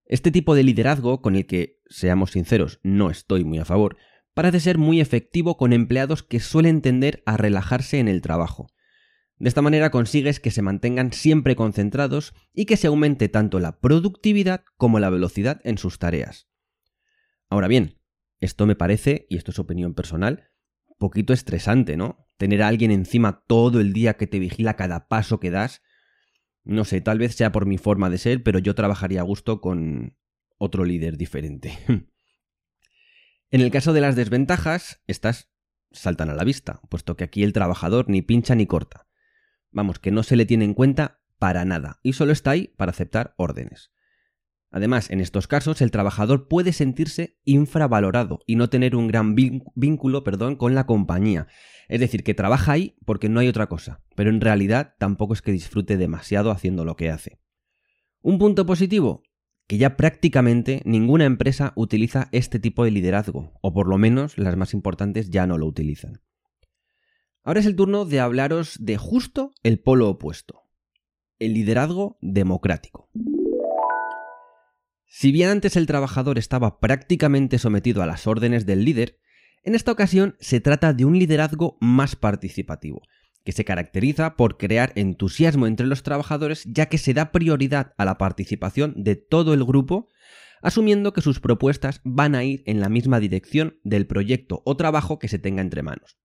Este 0.03 0.31
tipo 0.31 0.53
de 0.53 0.63
liderazgo, 0.63 1.21
con 1.21 1.37
el 1.37 1.45
que, 1.45 1.79
seamos 1.87 2.31
sinceros, 2.31 2.81
no 2.83 3.09
estoy 3.09 3.45
muy 3.45 3.57
a 3.57 3.63
favor, 3.63 3.95
parece 4.33 4.59
ser 4.59 4.77
muy 4.77 4.99
efectivo 4.99 5.55
con 5.55 5.71
empleados 5.71 6.21
que 6.21 6.41
suelen 6.41 6.81
tender 6.81 7.23
a 7.25 7.37
relajarse 7.37 7.99
en 7.99 8.09
el 8.09 8.21
trabajo. 8.21 8.67
De 9.37 9.47
esta 9.47 9.61
manera 9.61 9.91
consigues 9.91 10.41
que 10.41 10.51
se 10.51 10.61
mantengan 10.61 11.13
siempre 11.13 11.55
concentrados 11.55 12.33
y 12.53 12.65
que 12.65 12.75
se 12.75 12.87
aumente 12.87 13.29
tanto 13.29 13.61
la 13.61 13.79
productividad 13.79 14.65
como 14.75 14.99
la 14.99 15.09
velocidad 15.09 15.61
en 15.63 15.77
sus 15.77 15.99
tareas. 15.99 16.49
Ahora 17.49 17.69
bien, 17.69 18.02
esto 18.45 18.65
me 18.65 18.75
parece, 18.75 19.25
y 19.29 19.37
esto 19.37 19.51
es 19.51 19.59
opinión 19.59 19.93
personal, 19.93 20.51
poquito 20.97 21.33
estresante, 21.33 21.97
¿no? 21.97 22.27
Tener 22.37 22.63
a 22.63 22.67
alguien 22.67 22.91
encima 22.91 23.43
todo 23.47 23.79
el 23.79 23.93
día 23.93 24.15
que 24.15 24.27
te 24.27 24.39
vigila 24.39 24.75
cada 24.75 25.07
paso 25.07 25.39
que 25.39 25.51
das. 25.51 25.81
No 26.63 26.85
sé, 26.85 27.01
tal 27.01 27.19
vez 27.19 27.35
sea 27.35 27.51
por 27.51 27.65
mi 27.65 27.77
forma 27.77 28.09
de 28.09 28.17
ser, 28.17 28.43
pero 28.43 28.59
yo 28.59 28.75
trabajaría 28.75 29.21
a 29.21 29.23
gusto 29.23 29.61
con 29.61 30.17
otro 30.57 30.85
líder 30.85 31.17
diferente. 31.17 31.77
en 33.51 33.61
el 33.61 33.71
caso 33.71 33.93
de 33.93 34.01
las 34.01 34.15
desventajas, 34.15 35.01
estas 35.07 35.51
saltan 35.91 36.29
a 36.29 36.35
la 36.35 36.43
vista, 36.43 36.81
puesto 36.89 37.15
que 37.15 37.23
aquí 37.23 37.43
el 37.43 37.53
trabajador 37.53 38.09
ni 38.09 38.21
pincha 38.21 38.55
ni 38.55 38.65
corta. 38.65 39.07
Vamos, 39.71 39.99
que 39.99 40.11
no 40.11 40.23
se 40.23 40.35
le 40.35 40.45
tiene 40.45 40.65
en 40.65 40.73
cuenta 40.73 41.21
para 41.37 41.65
nada, 41.65 41.99
y 42.03 42.13
solo 42.13 42.31
está 42.31 42.51
ahí 42.51 42.73
para 42.77 42.91
aceptar 42.91 43.35
órdenes. 43.37 43.92
Además, 44.73 45.11
en 45.11 45.21
estos 45.21 45.47
casos, 45.47 45.81
el 45.83 45.91
trabajador 45.91 46.47
puede 46.47 46.73
sentirse 46.73 47.37
infravalorado 47.45 48.39
y 48.47 48.55
no 48.55 48.71
tener 48.71 48.95
un 48.95 49.07
gran 49.07 49.35
vínculo 49.35 50.23
perdón, 50.23 50.55
con 50.55 50.73
la 50.73 50.87
compañía. 50.87 51.45
Es 51.87 51.99
decir, 51.99 52.23
que 52.23 52.33
trabaja 52.33 52.71
ahí 52.71 52.95
porque 53.05 53.29
no 53.29 53.39
hay 53.39 53.47
otra 53.47 53.67
cosa, 53.67 54.01
pero 54.15 54.31
en 54.31 54.41
realidad 54.41 54.95
tampoco 54.97 55.35
es 55.35 55.43
que 55.43 55.51
disfrute 55.51 55.95
demasiado 55.95 56.49
haciendo 56.49 56.85
lo 56.85 56.95
que 56.95 57.11
hace. 57.11 57.39
Un 58.23 58.39
punto 58.39 58.65
positivo, 58.65 59.21
que 59.67 59.77
ya 59.77 59.95
prácticamente 59.95 60.81
ninguna 60.85 61.25
empresa 61.25 61.73
utiliza 61.75 62.29
este 62.31 62.57
tipo 62.57 62.83
de 62.83 62.89
liderazgo, 62.89 63.53
o 63.61 63.73
por 63.75 63.87
lo 63.87 63.99
menos 63.99 64.39
las 64.39 64.57
más 64.57 64.73
importantes 64.73 65.29
ya 65.29 65.45
no 65.45 65.59
lo 65.59 65.67
utilizan. 65.67 66.23
Ahora 67.43 67.59
es 67.59 67.67
el 67.67 67.75
turno 67.75 68.05
de 68.05 68.19
hablaros 68.19 68.77
de 68.79 68.97
justo 68.97 69.51
el 69.61 69.79
polo 69.79 70.09
opuesto, 70.09 70.63
el 71.37 71.53
liderazgo 71.53 72.17
democrático. 72.21 73.11
Si 75.15 75.31
bien 75.31 75.49
antes 75.49 75.75
el 75.75 75.85
trabajador 75.85 76.39
estaba 76.39 76.79
prácticamente 76.79 77.59
sometido 77.59 78.01
a 78.01 78.07
las 78.07 78.25
órdenes 78.25 78.65
del 78.65 78.83
líder, 78.83 79.19
en 79.63 79.75
esta 79.75 79.91
ocasión 79.91 80.35
se 80.39 80.59
trata 80.59 80.91
de 80.91 81.05
un 81.05 81.19
liderazgo 81.19 81.77
más 81.79 82.15
participativo, 82.15 83.03
que 83.43 83.51
se 83.51 83.63
caracteriza 83.63 84.35
por 84.35 84.57
crear 84.57 84.91
entusiasmo 84.95 85.67
entre 85.67 85.85
los 85.85 86.01
trabajadores 86.01 86.63
ya 86.65 86.87
que 86.87 86.97
se 86.97 87.13
da 87.13 87.31
prioridad 87.31 87.93
a 87.99 88.05
la 88.05 88.17
participación 88.17 88.95
de 88.97 89.15
todo 89.15 89.53
el 89.53 89.63
grupo, 89.63 90.09
asumiendo 90.63 91.13
que 91.13 91.21
sus 91.21 91.39
propuestas 91.39 92.01
van 92.03 92.33
a 92.33 92.43
ir 92.43 92.63
en 92.65 92.79
la 92.79 92.89
misma 92.89 93.19
dirección 93.19 93.77
del 93.83 94.07
proyecto 94.07 94.63
o 94.65 94.75
trabajo 94.77 95.19
que 95.19 95.27
se 95.27 95.37
tenga 95.37 95.61
entre 95.61 95.83
manos. 95.83 96.17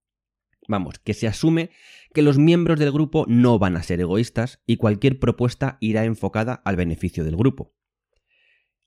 Vamos, 0.67 0.97
que 0.97 1.13
se 1.13 1.27
asume 1.27 1.69
que 2.11 2.23
los 2.23 2.39
miembros 2.39 2.79
del 2.79 2.91
grupo 2.91 3.25
no 3.27 3.59
van 3.59 3.77
a 3.77 3.83
ser 3.83 4.01
egoístas 4.01 4.63
y 4.65 4.77
cualquier 4.77 5.19
propuesta 5.19 5.77
irá 5.79 6.05
enfocada 6.05 6.55
al 6.65 6.75
beneficio 6.75 7.23
del 7.23 7.37
grupo. 7.37 7.75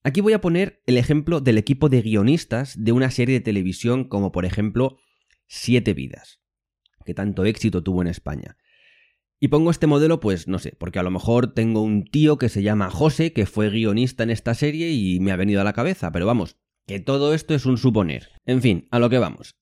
Aquí 0.05 0.21
voy 0.21 0.33
a 0.33 0.41
poner 0.41 0.83
el 0.87 0.97
ejemplo 0.97 1.41
del 1.41 1.59
equipo 1.59 1.89
de 1.89 2.03
guionistas 2.03 2.75
de 2.77 2.91
una 2.91 3.11
serie 3.13 3.37
de 3.37 3.45
televisión 3.45 4.05
como 4.05 4.33
por 4.33 4.45
ejemplo 4.45 4.99
Siete 5.47 5.95
Vidas, 5.95 6.41
que 7.05 7.15
tanto 7.15 7.45
éxito 7.45 7.85
tuvo 7.85 8.03
en 8.03 8.09
España. 8.09 8.57
Y 9.39 9.49
pongo 9.49 9.71
este 9.71 9.87
modelo, 9.87 10.19
pues 10.19 10.49
no 10.49 10.59
sé, 10.59 10.75
porque 10.79 10.99
a 10.99 11.05
lo 11.05 11.13
mejor 11.13 11.55
tengo 11.55 11.83
un 11.83 12.05
tío 12.05 12.37
que 12.37 12.49
se 12.49 12.65
llama 12.65 12.91
José, 12.91 13.33
que 13.33 13.47
fue 13.47 13.71
guionista 13.71 14.25
en 14.25 14.31
esta 14.31 14.55
serie 14.55 14.91
y 14.91 15.21
me 15.21 15.31
ha 15.31 15.37
venido 15.37 15.61
a 15.61 15.65
la 15.65 15.73
cabeza, 15.73 16.11
pero 16.11 16.27
vamos, 16.27 16.57
que 16.87 16.99
todo 16.99 17.33
esto 17.33 17.55
es 17.55 17.65
un 17.65 17.79
suponer. 17.79 18.31
En 18.45 18.61
fin, 18.61 18.89
a 18.91 18.99
lo 18.99 19.09
que 19.09 19.19
vamos. 19.19 19.57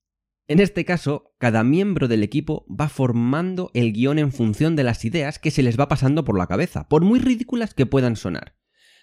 En 0.49 0.59
este 0.59 0.87
caso, 0.87 1.35
cada 1.39 1.65
miembro 1.65 2.09
del 2.09 2.23
equipo 2.23 2.67
va 2.69 2.89
formando 2.89 3.71
el 3.75 3.93
guion 3.93 4.19
en 4.19 4.33
función 4.33 4.75
de 4.75 4.85
las 4.85 5.05
ideas 5.05 5.39
que 5.39 5.51
se 5.51 5.63
les 5.63 5.79
va 5.79 5.89
pasando 5.89 6.25
por 6.25 6.39
la 6.39 6.47
cabeza, 6.47 6.89
por 6.89 7.05
muy 7.05 7.19
ridículas 7.19 7.75
que 7.75 7.87
puedan 7.87 8.17
sonar. 8.17 8.60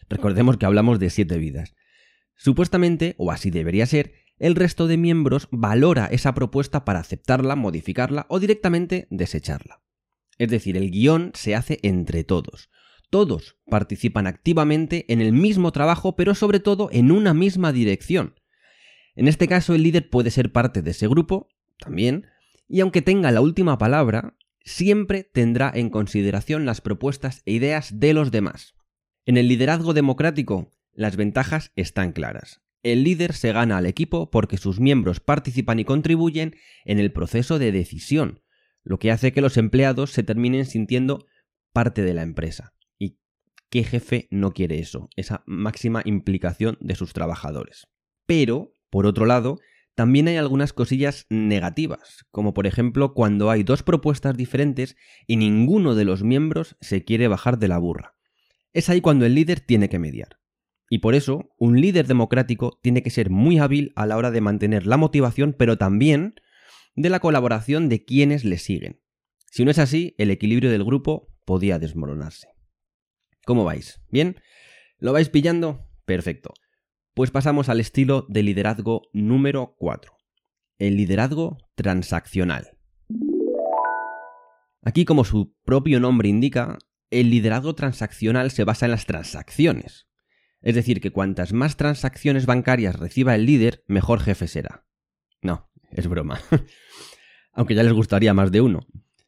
Recordemos 0.09 0.57
que 0.57 0.65
hablamos 0.65 0.99
de 0.99 1.09
siete 1.09 1.37
vidas. 1.37 1.75
Supuestamente, 2.35 3.15
o 3.17 3.31
así 3.31 3.49
debería 3.49 3.85
ser, 3.85 4.13
el 4.39 4.55
resto 4.55 4.87
de 4.87 4.97
miembros 4.97 5.47
valora 5.51 6.05
esa 6.07 6.33
propuesta 6.33 6.85
para 6.85 6.99
aceptarla, 6.99 7.55
modificarla 7.55 8.27
o 8.29 8.39
directamente 8.39 9.07
desecharla. 9.09 9.81
Es 10.37 10.49
decir, 10.49 10.77
el 10.77 10.91
guion 10.91 11.31
se 11.33 11.55
hace 11.55 11.79
entre 11.81 12.23
todos. 12.23 12.69
Todos 13.09 13.57
participan 13.65 14.27
activamente 14.27 15.11
en 15.11 15.21
el 15.21 15.33
mismo 15.33 15.71
trabajo, 15.71 16.15
pero 16.15 16.35
sobre 16.35 16.59
todo 16.59 16.89
en 16.91 17.11
una 17.11 17.33
misma 17.33 17.71
dirección. 17.71 18.35
En 19.15 19.27
este 19.27 19.47
caso, 19.47 19.73
el 19.73 19.83
líder 19.83 20.09
puede 20.09 20.29
ser 20.29 20.51
parte 20.51 20.83
de 20.83 20.91
ese 20.91 21.07
grupo, 21.07 21.47
también, 21.79 22.27
y 22.67 22.81
aunque 22.81 23.01
tenga 23.01 23.31
la 23.31 23.41
última 23.41 23.77
palabra, 23.77 24.35
siempre 24.63 25.23
tendrá 25.23 25.71
en 25.73 25.89
consideración 25.89 26.65
las 26.65 26.81
propuestas 26.81 27.41
e 27.45 27.53
ideas 27.53 27.99
de 27.99 28.13
los 28.13 28.29
demás. 28.29 28.76
En 29.27 29.35
el 29.35 29.49
liderazgo 29.49 29.93
democrático, 29.93 30.71
las 30.93 31.17
ventajas 31.17 31.73
están 31.75 32.13
claras. 32.13 32.61
El 32.81 33.03
líder 33.03 33.33
se 33.33 33.51
gana 33.51 33.77
al 33.77 33.85
equipo 33.85 34.31
porque 34.31 34.55
sus 34.55 34.79
miembros 34.79 35.19
participan 35.19 35.79
y 35.79 35.83
contribuyen 35.83 36.55
en 36.85 36.97
el 36.97 37.11
proceso 37.11 37.59
de 37.59 37.73
decisión, 37.73 38.41
lo 38.85 38.99
que 38.99 39.11
hace 39.11 39.33
que 39.33 39.41
los 39.41 39.57
empleados 39.57 40.11
se 40.11 40.23
terminen 40.23 40.65
sintiendo 40.65 41.25
parte 41.73 42.03
de 42.03 42.13
la 42.13 42.21
empresa. 42.21 42.73
¿Y 42.97 43.17
qué 43.69 43.83
jefe 43.83 44.29
no 44.31 44.53
quiere 44.53 44.79
eso? 44.79 45.09
Esa 45.17 45.43
máxima 45.45 46.03
implicación 46.05 46.77
de 46.79 46.95
sus 46.95 47.11
trabajadores. 47.11 47.89
Pero, 48.27 48.71
por 48.89 49.05
otro 49.05 49.25
lado, 49.25 49.59
también 49.93 50.29
hay 50.29 50.37
algunas 50.37 50.71
cosillas 50.71 51.25
negativas, 51.29 52.25
como 52.31 52.53
por 52.53 52.65
ejemplo 52.65 53.13
cuando 53.13 53.51
hay 53.51 53.63
dos 53.63 53.83
propuestas 53.83 54.37
diferentes 54.37 54.95
y 55.27 55.35
ninguno 55.35 55.95
de 55.95 56.05
los 56.05 56.23
miembros 56.23 56.77
se 56.79 57.03
quiere 57.03 57.27
bajar 57.27 57.59
de 57.59 57.67
la 57.67 57.77
burra 57.77 58.16
es 58.77 58.89
ahí 58.89 59.01
cuando 59.01 59.25
el 59.25 59.33
líder 59.33 59.59
tiene 59.59 59.89
que 59.89 59.97
mediar. 59.97 60.37
Y 60.87 60.99
por 60.99 61.15
eso, 61.15 61.49
un 61.57 61.81
líder 61.81 62.05
democrático 62.05 62.79
tiene 62.83 63.01
que 63.01 63.09
ser 63.09 63.31
muy 63.31 63.57
hábil 63.57 63.91
a 63.95 64.05
la 64.05 64.17
hora 64.17 64.29
de 64.29 64.39
mantener 64.39 64.85
la 64.85 64.97
motivación, 64.97 65.55
pero 65.57 65.79
también 65.79 66.35
de 66.95 67.09
la 67.09 67.19
colaboración 67.19 67.89
de 67.89 68.05
quienes 68.05 68.45
le 68.45 68.59
siguen. 68.59 69.01
Si 69.47 69.65
no 69.65 69.71
es 69.71 69.79
así, 69.79 70.13
el 70.19 70.29
equilibrio 70.29 70.69
del 70.69 70.83
grupo 70.83 71.27
podía 71.43 71.79
desmoronarse. 71.79 72.49
¿Cómo 73.45 73.63
vais? 73.63 73.99
¿Bien? 74.11 74.35
¿Lo 74.99 75.11
vais 75.11 75.29
pillando? 75.29 75.89
Perfecto. 76.05 76.53
Pues 77.15 77.31
pasamos 77.31 77.69
al 77.69 77.79
estilo 77.79 78.27
de 78.29 78.43
liderazgo 78.43 79.09
número 79.11 79.75
4. 79.79 80.13
El 80.77 80.97
liderazgo 80.97 81.57
transaccional. 81.73 82.77
Aquí, 84.83 85.03
como 85.03 85.25
su 85.25 85.55
propio 85.65 85.99
nombre 85.99 86.29
indica, 86.29 86.77
el 87.09 87.29
liderazgo 87.29 87.75
transaccional 87.75 88.51
se 88.51 88.63
basa 88.63 88.85
en 88.85 88.91
las 88.91 89.05
transacciones. 89.05 90.07
Es 90.61 90.75
decir, 90.75 91.01
que 91.01 91.11
cuantas 91.11 91.53
más 91.53 91.77
transacciones 91.77 92.45
bancarias 92.45 92.97
reciba 92.97 93.35
el 93.35 93.45
líder, 93.45 93.83
mejor 93.87 94.19
jefe 94.19 94.47
será. 94.47 94.85
No, 95.41 95.69
es 95.91 96.07
broma. 96.07 96.39
Aunque 97.53 97.75
ya 97.75 97.83
les 97.83 97.93
gustaría 97.93 98.33
más 98.33 98.51
de 98.51 98.61
uno. 98.61 98.85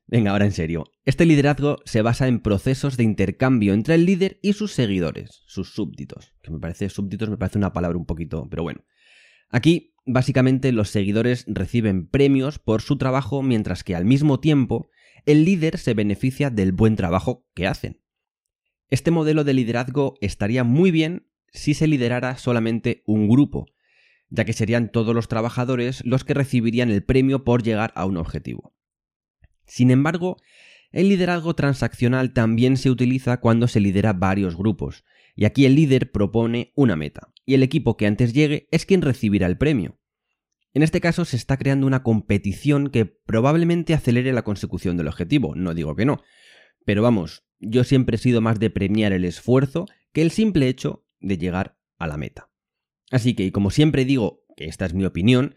Venga, 0.08 0.32
ahora 0.32 0.46
en 0.46 0.52
serio. 0.52 0.86
Este 1.06 1.26
liderazgo 1.26 1.78
se 1.86 2.02
basa 2.02 2.28
en 2.28 2.40
procesos 2.40 2.98
de 2.98 3.04
intercambio 3.04 3.74
entre 3.74 3.96
el 3.96 4.06
líder 4.06 4.40
y 4.42 4.54
sus 4.54 4.74
seguidores, 4.74 5.44
sus 5.46 5.74
súbditos. 5.74 6.34
Que 6.42 6.52
me 6.52 6.60
parece, 6.60 6.90
súbditos 6.90 7.30
me 7.30 7.38
parece 7.38 7.60
una 7.60 7.74
palabra 7.74 7.98
un 7.98 8.08
poquito, 8.08 8.48
pero 8.50 8.64
bueno. 8.64 8.84
Aquí, 9.50 9.94
básicamente, 10.06 10.72
los 10.72 10.90
seguidores 10.90 11.46
reciben 11.48 12.08
premios 12.08 12.58
por 12.58 12.82
su 12.82 12.98
trabajo, 12.98 13.44
mientras 13.44 13.84
que 13.84 13.96
al 13.96 14.06
mismo 14.06 14.40
tiempo 14.40 14.90
el 15.30 15.46
líder 15.46 15.78
se 15.78 15.94
beneficia 15.94 16.50
del 16.50 16.72
buen 16.72 16.96
trabajo 16.96 17.46
que 17.54 17.68
hacen. 17.68 18.02
Este 18.90 19.12
modelo 19.12 19.44
de 19.44 19.54
liderazgo 19.54 20.16
estaría 20.22 20.64
muy 20.64 20.90
bien 20.90 21.28
si 21.54 21.76
se 21.76 21.86
liderara 21.86 22.36
solamente 22.40 23.04
un 23.06 23.30
grupo, 23.30 23.68
ya 24.30 24.44
que 24.44 24.54
serían 24.54 24.92
todos 24.92 25.14
los 25.14 25.28
trabajadores 25.28 26.04
los 26.04 26.24
que 26.24 26.34
recibirían 26.34 26.90
el 26.90 27.04
premio 27.04 27.44
por 27.44 27.62
llegar 27.62 27.92
a 27.94 28.06
un 28.06 28.18
objetivo. 28.18 28.74
Sin 29.68 29.92
embargo, 29.92 30.38
el 30.92 31.10
liderazgo 31.10 31.54
transaccional 31.54 32.34
también 32.34 32.76
se 32.76 32.90
utiliza 32.90 33.40
cuando 33.40 33.68
se 33.68 33.82
lidera 33.82 34.14
varios 34.14 34.58
grupos, 34.58 35.06
y 35.36 35.46
aquí 35.46 35.68
el 35.68 35.76
líder 35.76 36.12
propone 36.12 36.74
una 36.74 36.96
meta, 36.96 37.32
y 37.46 37.54
el 37.54 37.62
equipo 37.62 37.98
que 37.98 38.08
antes 38.08 38.34
llegue 38.34 38.68
es 38.72 38.88
quien 38.88 39.04
recibirá 39.04 39.46
el 39.46 39.60
premio. 39.60 40.00
En 40.74 40.84
este 40.84 41.02
caso 41.02 41.26
se 41.26 41.36
está 41.36 41.58
creando 41.58 41.88
una 41.88 42.04
competición 42.04 42.90
que 42.90 43.06
probablemente 43.06 43.94
acelere 43.94 44.34
la 44.34 44.44
consecución 44.44 44.98
del 44.98 45.08
objetivo, 45.08 45.56
no 45.56 45.74
digo 45.74 45.96
que 45.96 46.06
no. 46.06 46.22
Pero 46.86 47.02
vamos, 47.02 47.44
yo 47.60 47.84
siempre 47.84 48.16
he 48.16 48.20
sido 48.20 48.42
más 48.42 48.60
de 48.60 48.70
premiar 48.70 49.12
el 49.12 49.26
esfuerzo 49.26 49.86
que 50.14 50.22
el 50.22 50.32
simple 50.32 50.68
hecho 50.68 51.06
de 51.20 51.38
llegar 51.38 51.78
a 51.98 52.08
la 52.08 52.18
meta. 52.18 52.50
Así 53.12 53.34
que, 53.34 53.44
y 53.44 53.52
como 53.52 53.72
siempre 53.72 54.06
digo, 54.06 54.46
que 54.56 54.66
esta 54.66 54.86
es 54.86 54.94
mi 54.94 55.06
opinión, 55.06 55.56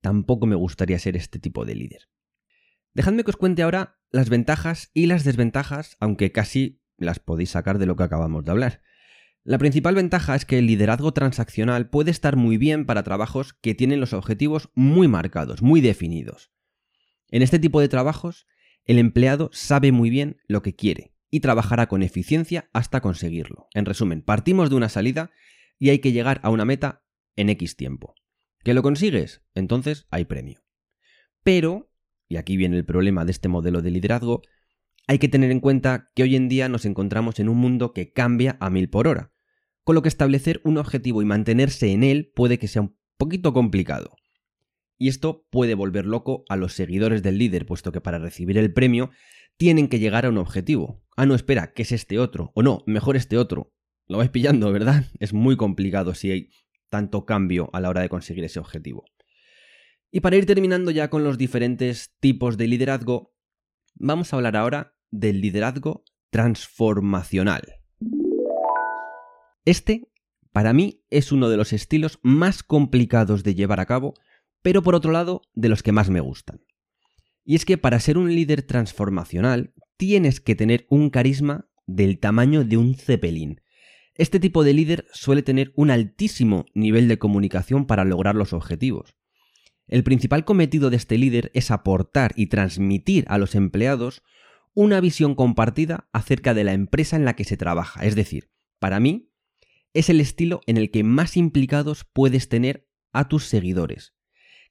tampoco 0.00 0.46
me 0.46 0.54
gustaría 0.54 0.98
ser 0.98 1.16
este 1.16 1.38
tipo 1.38 1.64
de 1.64 1.74
líder. 1.74 2.08
Dejadme 2.92 3.24
que 3.24 3.30
os 3.30 3.36
cuente 3.36 3.62
ahora 3.62 3.98
las 4.10 4.28
ventajas 4.28 4.90
y 4.94 5.06
las 5.06 5.24
desventajas, 5.24 5.96
aunque 5.98 6.30
casi 6.30 6.80
las 6.96 7.18
podéis 7.18 7.50
sacar 7.50 7.78
de 7.78 7.86
lo 7.86 7.96
que 7.96 8.04
acabamos 8.04 8.44
de 8.44 8.52
hablar. 8.52 8.82
La 9.46 9.58
principal 9.58 9.94
ventaja 9.94 10.34
es 10.34 10.46
que 10.46 10.58
el 10.58 10.66
liderazgo 10.66 11.12
transaccional 11.12 11.90
puede 11.90 12.10
estar 12.10 12.34
muy 12.34 12.56
bien 12.56 12.86
para 12.86 13.02
trabajos 13.02 13.52
que 13.52 13.74
tienen 13.74 14.00
los 14.00 14.14
objetivos 14.14 14.70
muy 14.74 15.06
marcados, 15.06 15.60
muy 15.60 15.82
definidos. 15.82 16.50
En 17.28 17.42
este 17.42 17.58
tipo 17.58 17.78
de 17.82 17.90
trabajos, 17.90 18.46
el 18.86 18.98
empleado 18.98 19.50
sabe 19.52 19.92
muy 19.92 20.08
bien 20.08 20.38
lo 20.48 20.62
que 20.62 20.74
quiere 20.74 21.12
y 21.30 21.40
trabajará 21.40 21.88
con 21.88 22.02
eficiencia 22.02 22.70
hasta 22.72 23.02
conseguirlo. 23.02 23.68
En 23.74 23.84
resumen, 23.84 24.22
partimos 24.22 24.70
de 24.70 24.76
una 24.76 24.88
salida 24.88 25.30
y 25.78 25.90
hay 25.90 25.98
que 25.98 26.12
llegar 26.12 26.40
a 26.42 26.48
una 26.48 26.64
meta 26.64 27.04
en 27.36 27.50
X 27.50 27.76
tiempo. 27.76 28.14
¿Que 28.62 28.72
lo 28.72 28.80
consigues? 28.80 29.42
Entonces 29.54 30.06
hay 30.10 30.24
premio. 30.24 30.64
Pero, 31.42 31.90
y 32.28 32.36
aquí 32.36 32.56
viene 32.56 32.78
el 32.78 32.86
problema 32.86 33.26
de 33.26 33.32
este 33.32 33.48
modelo 33.48 33.82
de 33.82 33.90
liderazgo, 33.90 34.40
hay 35.06 35.18
que 35.18 35.28
tener 35.28 35.50
en 35.50 35.60
cuenta 35.60 36.10
que 36.14 36.22
hoy 36.22 36.34
en 36.34 36.48
día 36.48 36.70
nos 36.70 36.86
encontramos 36.86 37.38
en 37.40 37.50
un 37.50 37.58
mundo 37.58 37.92
que 37.92 38.14
cambia 38.14 38.56
a 38.58 38.70
mil 38.70 38.88
por 38.88 39.06
hora, 39.06 39.33
con 39.84 39.94
lo 39.94 40.02
que 40.02 40.08
establecer 40.08 40.60
un 40.64 40.78
objetivo 40.78 41.22
y 41.22 41.26
mantenerse 41.26 41.92
en 41.92 42.02
él 42.02 42.32
puede 42.34 42.58
que 42.58 42.68
sea 42.68 42.82
un 42.82 42.96
poquito 43.16 43.52
complicado. 43.52 44.16
Y 44.98 45.08
esto 45.08 45.46
puede 45.50 45.74
volver 45.74 46.06
loco 46.06 46.44
a 46.48 46.56
los 46.56 46.72
seguidores 46.72 47.22
del 47.22 47.38
líder, 47.38 47.66
puesto 47.66 47.92
que 47.92 48.00
para 48.00 48.18
recibir 48.18 48.58
el 48.58 48.72
premio 48.72 49.10
tienen 49.56 49.88
que 49.88 49.98
llegar 49.98 50.24
a 50.24 50.30
un 50.30 50.38
objetivo. 50.38 51.02
Ah, 51.16 51.26
no, 51.26 51.34
espera, 51.34 51.72
¿qué 51.72 51.82
es 51.82 51.92
este 51.92 52.18
otro? 52.18 52.50
O 52.54 52.62
no, 52.62 52.82
mejor 52.86 53.16
este 53.16 53.36
otro. 53.36 53.72
Lo 54.06 54.18
vais 54.18 54.30
pillando, 54.30 54.72
¿verdad? 54.72 55.04
Es 55.20 55.32
muy 55.32 55.56
complicado 55.56 56.14
si 56.14 56.30
hay 56.30 56.50
tanto 56.88 57.24
cambio 57.24 57.70
a 57.72 57.80
la 57.80 57.90
hora 57.90 58.00
de 58.02 58.08
conseguir 58.08 58.44
ese 58.44 58.60
objetivo. 58.60 59.04
Y 60.10 60.20
para 60.20 60.36
ir 60.36 60.46
terminando 60.46 60.90
ya 60.90 61.10
con 61.10 61.24
los 61.24 61.38
diferentes 61.38 62.14
tipos 62.20 62.56
de 62.56 62.68
liderazgo, 62.68 63.34
vamos 63.94 64.32
a 64.32 64.36
hablar 64.36 64.56
ahora 64.56 64.96
del 65.10 65.40
liderazgo 65.40 66.04
transformacional. 66.30 67.83
Este, 69.64 70.08
para 70.52 70.72
mí, 70.72 71.04
es 71.10 71.32
uno 71.32 71.48
de 71.48 71.56
los 71.56 71.72
estilos 71.72 72.18
más 72.22 72.62
complicados 72.62 73.42
de 73.42 73.54
llevar 73.54 73.80
a 73.80 73.86
cabo, 73.86 74.14
pero 74.62 74.82
por 74.82 74.94
otro 74.94 75.12
lado, 75.12 75.42
de 75.54 75.68
los 75.68 75.82
que 75.82 75.92
más 75.92 76.10
me 76.10 76.20
gustan. 76.20 76.60
Y 77.44 77.54
es 77.56 77.64
que 77.64 77.78
para 77.78 78.00
ser 78.00 78.18
un 78.18 78.34
líder 78.34 78.62
transformacional, 78.62 79.74
tienes 79.96 80.40
que 80.40 80.54
tener 80.54 80.86
un 80.88 81.10
carisma 81.10 81.68
del 81.86 82.18
tamaño 82.18 82.64
de 82.64 82.76
un 82.76 82.94
cepelín, 82.94 83.60
este 84.16 84.38
tipo 84.38 84.62
de 84.62 84.74
líder 84.74 85.06
suele 85.12 85.42
tener 85.42 85.72
un 85.74 85.90
altísimo 85.90 86.66
nivel 86.72 87.08
de 87.08 87.18
comunicación 87.18 87.84
para 87.86 88.04
lograr 88.04 88.36
los 88.36 88.52
objetivos. 88.52 89.16
El 89.88 90.04
principal 90.04 90.44
cometido 90.44 90.88
de 90.88 90.96
este 90.96 91.18
líder 91.18 91.50
es 91.52 91.72
aportar 91.72 92.32
y 92.36 92.46
transmitir 92.46 93.24
a 93.28 93.38
los 93.38 93.56
empleados 93.56 94.22
una 94.72 95.00
visión 95.00 95.34
compartida 95.34 96.08
acerca 96.12 96.54
de 96.54 96.62
la 96.62 96.74
empresa 96.74 97.16
en 97.16 97.24
la 97.24 97.34
que 97.34 97.44
se 97.44 97.56
trabaja. 97.56 98.04
Es 98.04 98.14
decir, 98.14 98.50
para 98.78 99.00
mí, 99.00 99.32
es 99.94 100.10
el 100.10 100.20
estilo 100.20 100.60
en 100.66 100.76
el 100.76 100.90
que 100.90 101.04
más 101.04 101.36
implicados 101.36 102.04
puedes 102.04 102.48
tener 102.48 102.88
a 103.12 103.28
tus 103.28 103.46
seguidores. 103.46 104.14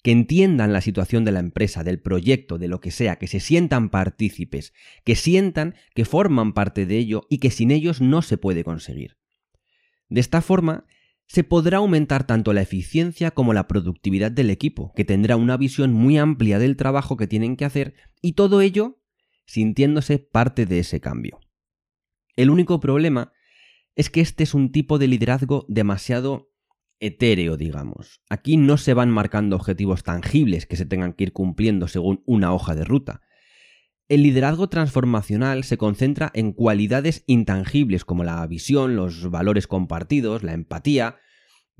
Que 0.03 0.11
entiendan 0.11 0.73
la 0.73 0.81
situación 0.81 1.23
de 1.23 1.31
la 1.31 1.39
empresa, 1.39 1.85
del 1.85 2.01
proyecto, 2.01 2.57
de 2.57 2.67
lo 2.67 2.81
que 2.81 2.91
sea, 2.91 3.15
que 3.15 3.27
se 3.27 3.39
sientan 3.39 3.89
partícipes, 3.89 4.73
que 5.05 5.15
sientan 5.15 5.75
que 5.95 6.03
forman 6.03 6.53
parte 6.53 6.85
de 6.85 6.97
ello 6.97 7.25
y 7.29 7.37
que 7.37 7.51
sin 7.51 7.71
ellos 7.71 8.01
no 8.01 8.21
se 8.21 8.37
puede 8.37 8.65
conseguir. 8.65 9.17
De 10.09 10.19
esta 10.19 10.41
forma, 10.41 10.85
se 11.25 11.45
podrá 11.45 11.77
aumentar 11.77 12.27
tanto 12.27 12.51
la 12.51 12.61
eficiencia 12.61 13.31
como 13.31 13.53
la 13.53 13.67
productividad 13.67 14.29
del 14.29 14.49
equipo, 14.49 14.91
que 14.93 15.05
tendrá 15.05 15.37
una 15.37 15.55
visión 15.57 15.93
muy 15.93 16.17
amplia 16.17 16.59
del 16.59 16.75
trabajo 16.75 17.15
que 17.15 17.27
tienen 17.27 17.55
que 17.55 17.65
hacer 17.65 17.95
y 18.21 18.33
todo 18.33 18.61
ello 18.61 18.99
sintiéndose 19.45 20.19
parte 20.19 20.65
de 20.65 20.79
ese 20.79 20.99
cambio. 20.99 21.39
El 22.35 22.49
único 22.49 22.79
problema 22.79 23.32
es 23.95 24.09
que 24.09 24.21
este 24.21 24.43
es 24.43 24.53
un 24.53 24.71
tipo 24.71 24.97
de 24.97 25.07
liderazgo 25.07 25.65
demasiado 25.67 26.51
etéreo, 26.99 27.57
digamos. 27.57 28.21
Aquí 28.29 28.57
no 28.57 28.77
se 28.77 28.93
van 28.93 29.09
marcando 29.09 29.55
objetivos 29.55 30.03
tangibles 30.03 30.65
que 30.65 30.77
se 30.77 30.85
tengan 30.85 31.13
que 31.13 31.25
ir 31.25 31.33
cumpliendo 31.33 31.87
según 31.87 32.23
una 32.25 32.53
hoja 32.53 32.75
de 32.75 32.85
ruta, 32.85 33.21
el 34.09 34.21
liderazgo 34.23 34.67
transformacional 34.67 35.63
se 35.63 35.77
concentra 35.77 36.29
en 36.33 36.51
cualidades 36.51 37.23
intangibles 37.25 38.03
como 38.03 38.23
la 38.23 38.45
visión, 38.47 38.95
los 38.95 39.31
valores 39.31 39.65
compartidos, 39.65 40.43
la 40.43 40.53
empatía, 40.53 41.17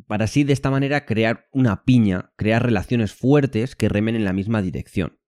para 0.08 0.26
así 0.26 0.43
de 0.43 0.54
esta 0.54 0.71
manera 0.71 1.06
crear 1.06 1.47
una 1.52 1.84
piña, 1.84 2.32
crear 2.36 2.63
relaciones 2.63 3.13
fuertes 3.13 3.76
que 3.76 3.89
remen 3.89 4.15
en 4.15 4.23
la 4.26 4.34
misma 4.34 4.62
dirección. 4.62 5.19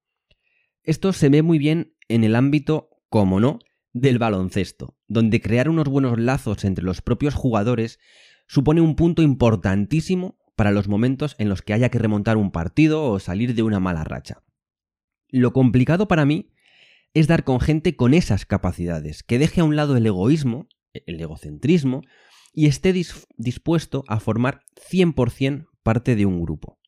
Esto 0.83 1.13
se 1.13 1.29
ve 1.29 1.41
muy 1.41 1.59
bien 1.59 1.95
en 2.07 2.23
el 2.23 2.35
ámbito, 2.35 2.89
como 3.09 3.39
no, 3.39 3.59
del 3.95 4.19
baloncesto, 4.19 4.97
donde 5.07 5.39
crear 5.39 5.69
unos 5.69 5.85
buenos 5.87 6.19
lazos 6.19 6.65
entre 6.65 6.83
los 6.83 7.01
propios 7.01 7.33
jugadores 7.33 7.97
supone 8.45 8.81
un 8.81 8.97
punto 8.97 9.21
importantísimo 9.21 10.37
para 10.57 10.71
los 10.71 10.89
momentos 10.89 11.35
en 11.39 11.47
los 11.47 11.61
que 11.61 11.73
haya 11.73 11.89
que 11.89 11.97
remontar 11.97 12.35
un 12.35 12.51
partido 12.51 13.05
o 13.05 13.19
salir 13.19 13.55
de 13.55 13.63
una 13.63 13.79
mala 13.79 14.03
racha. 14.03 14.43
Lo 15.29 15.53
complicado 15.53 16.09
para 16.09 16.25
mí 16.25 16.51
es 17.13 17.27
dar 17.27 17.45
con 17.45 17.61
gente 17.61 17.95
con 17.95 18.13
esas 18.13 18.45
capacidades, 18.45 19.23
que 19.23 19.39
deje 19.39 19.61
a 19.61 19.63
un 19.63 19.77
lado 19.77 19.95
el 19.95 20.05
egoísmo, 20.05 20.67
el 20.91 21.21
egocentrismo, 21.21 22.01
y 22.51 22.67
esté 22.67 22.93
dispuesto 23.37 24.03
a 24.09 24.19
formar 24.19 24.59
100% 24.91 25.69
parte 25.83 26.17
de 26.17 26.25
un 26.25 26.41
grupo. 26.41 26.79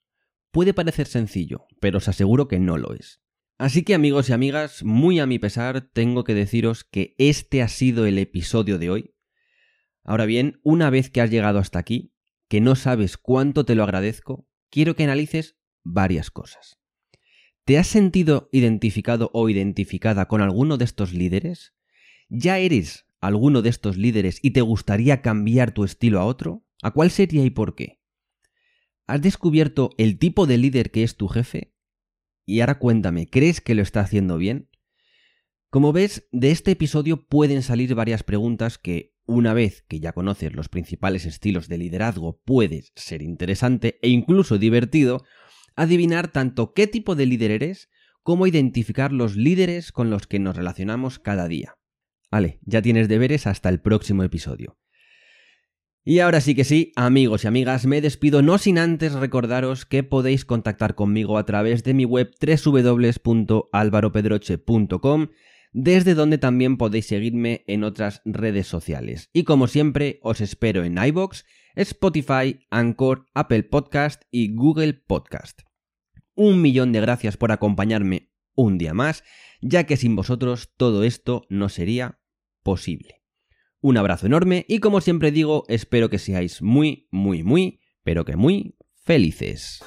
Puede 0.51 0.73
parecer 0.73 1.07
sencillo, 1.07 1.67
pero 1.79 1.99
os 1.99 2.09
aseguro 2.09 2.49
que 2.49 2.59
no 2.59 2.77
lo 2.77 2.93
es. 2.93 3.21
Así 3.57 3.83
que 3.83 3.95
amigos 3.95 4.29
y 4.29 4.33
amigas, 4.33 4.83
muy 4.83 5.19
a 5.19 5.25
mi 5.25 5.39
pesar, 5.39 5.81
tengo 5.81 6.23
que 6.23 6.35
deciros 6.35 6.83
que 6.83 7.15
este 7.17 7.63
ha 7.63 7.67
sido 7.67 8.05
el 8.05 8.19
episodio 8.19 8.77
de 8.77 8.91
hoy. 8.91 9.15
Ahora 10.03 10.25
bien, 10.25 10.59
una 10.63 10.91
vez 10.91 11.09
que 11.09 11.21
has 11.21 11.31
llegado 11.31 11.57
hasta 11.57 11.79
aquí, 11.79 12.13
que 12.47 12.61
no 12.61 12.75
sabes 12.75 13.17
cuánto 13.17 13.65
te 13.65 13.73
lo 13.73 13.83
agradezco, 13.83 14.47
quiero 14.69 14.95
que 14.95 15.05
analices 15.05 15.57
varias 15.83 16.29
cosas. 16.29 16.79
¿Te 17.65 17.79
has 17.79 17.87
sentido 17.87 18.47
identificado 18.51 19.31
o 19.33 19.49
identificada 19.49 20.27
con 20.27 20.41
alguno 20.41 20.77
de 20.77 20.85
estos 20.85 21.11
líderes? 21.11 21.73
¿Ya 22.29 22.59
eres 22.59 23.07
alguno 23.19 23.63
de 23.63 23.69
estos 23.69 23.97
líderes 23.97 24.39
y 24.43 24.51
te 24.51 24.61
gustaría 24.61 25.23
cambiar 25.23 25.73
tu 25.73 25.83
estilo 25.83 26.19
a 26.19 26.25
otro? 26.25 26.63
¿A 26.83 26.91
cuál 26.91 27.09
sería 27.09 27.43
y 27.43 27.49
por 27.49 27.73
qué? 27.73 27.99
¿Has 29.07 29.21
descubierto 29.21 29.89
el 29.97 30.19
tipo 30.19 30.45
de 30.45 30.57
líder 30.57 30.91
que 30.91 31.03
es 31.03 31.17
tu 31.17 31.27
jefe? 31.27 31.73
Y 32.49 32.61
ahora 32.61 32.79
cuéntame, 32.79 33.27
¿crees 33.27 33.59
que 33.59 33.75
lo 33.75 33.81
está 33.81 33.99
haciendo 33.99 34.37
bien? 34.37 34.69
Como 35.69 35.91
ves, 35.91 36.29
de 36.31 36.51
este 36.51 36.71
episodio 36.71 37.27
pueden 37.27 37.61
salir 37.61 37.93
varias 37.93 38.23
preguntas 38.23 38.77
que, 38.77 39.13
una 39.25 39.53
vez 39.53 39.83
que 39.89 39.99
ya 39.99 40.13
conoces 40.13 40.53
los 40.53 40.69
principales 40.69 41.25
estilos 41.25 41.67
de 41.67 41.77
liderazgo, 41.77 42.39
puedes 42.45 42.93
ser 42.95 43.21
interesante 43.21 43.99
e 44.01 44.07
incluso 44.07 44.57
divertido 44.57 45.25
adivinar 45.75 46.29
tanto 46.29 46.73
qué 46.73 46.87
tipo 46.87 47.15
de 47.15 47.25
líder 47.25 47.51
eres 47.51 47.89
como 48.23 48.47
identificar 48.47 49.11
los 49.11 49.35
líderes 49.35 49.91
con 49.91 50.09
los 50.09 50.25
que 50.25 50.39
nos 50.39 50.55
relacionamos 50.55 51.19
cada 51.19 51.49
día. 51.49 51.75
Vale, 52.31 52.59
ya 52.61 52.81
tienes 52.81 53.09
deberes 53.09 53.45
hasta 53.45 53.67
el 53.67 53.81
próximo 53.81 54.23
episodio. 54.23 54.77
Y 56.07 56.21
ahora 56.21 56.39
sí 56.39 56.55
que 56.55 56.63
sí, 56.63 56.93
amigos 56.95 57.43
y 57.43 57.47
amigas, 57.47 57.85
me 57.85 57.99
despido 57.99 58.41
no 58.41 58.57
sin 58.59 58.77
antes 58.77 59.11
recordaros 59.11 59.85
que 59.85 60.03
podéis 60.03 60.45
contactar 60.45 60.95
conmigo 60.95 61.37
a 61.37 61.45
través 61.45 61.83
de 61.83 61.93
mi 61.93 62.05
web 62.05 62.31
www.alvaropedroche.com, 62.39 65.27
desde 65.73 66.13
donde 66.13 66.37
también 66.37 66.77
podéis 66.77 67.07
seguirme 67.07 67.65
en 67.67 67.83
otras 67.83 68.21
redes 68.23 68.67
sociales. 68.67 69.29
Y 69.33 69.43
como 69.43 69.67
siempre, 69.67 70.21
os 70.23 70.39
espero 70.39 70.85
en 70.85 70.97
iBox, 70.97 71.43
Spotify, 71.75 72.61
Anchor, 72.69 73.25
Apple 73.33 73.63
Podcast 73.63 74.23
y 74.31 74.55
Google 74.55 74.93
Podcast 74.93 75.67
un 76.37 76.61
millón 76.61 76.93
de 76.93 77.01
gracias 77.01 77.35
por 77.35 77.51
acompañarme 77.51 78.29
un 78.55 78.77
día 78.77 78.93
más, 78.93 79.23
ya 79.59 79.85
que 79.85 79.97
sin 79.97 80.15
vosotros 80.15 80.71
todo 80.77 81.03
esto 81.03 81.43
no 81.49 81.67
sería 81.67 82.19
posible. 82.63 83.16
Un 83.87 83.95
abrazo 83.95 84.25
enorme 84.25 84.65
y 84.67 84.79
como 84.79 84.99
siempre 84.99 85.31
digo, 85.31 85.63
espero 85.69 86.09
que 86.09 86.19
seáis 86.19 86.61
muy, 86.61 87.07
muy, 87.09 87.41
muy, 87.41 87.79
pero 88.03 88.25
que 88.25 88.35
muy 88.35 88.75
felices. 88.97 89.79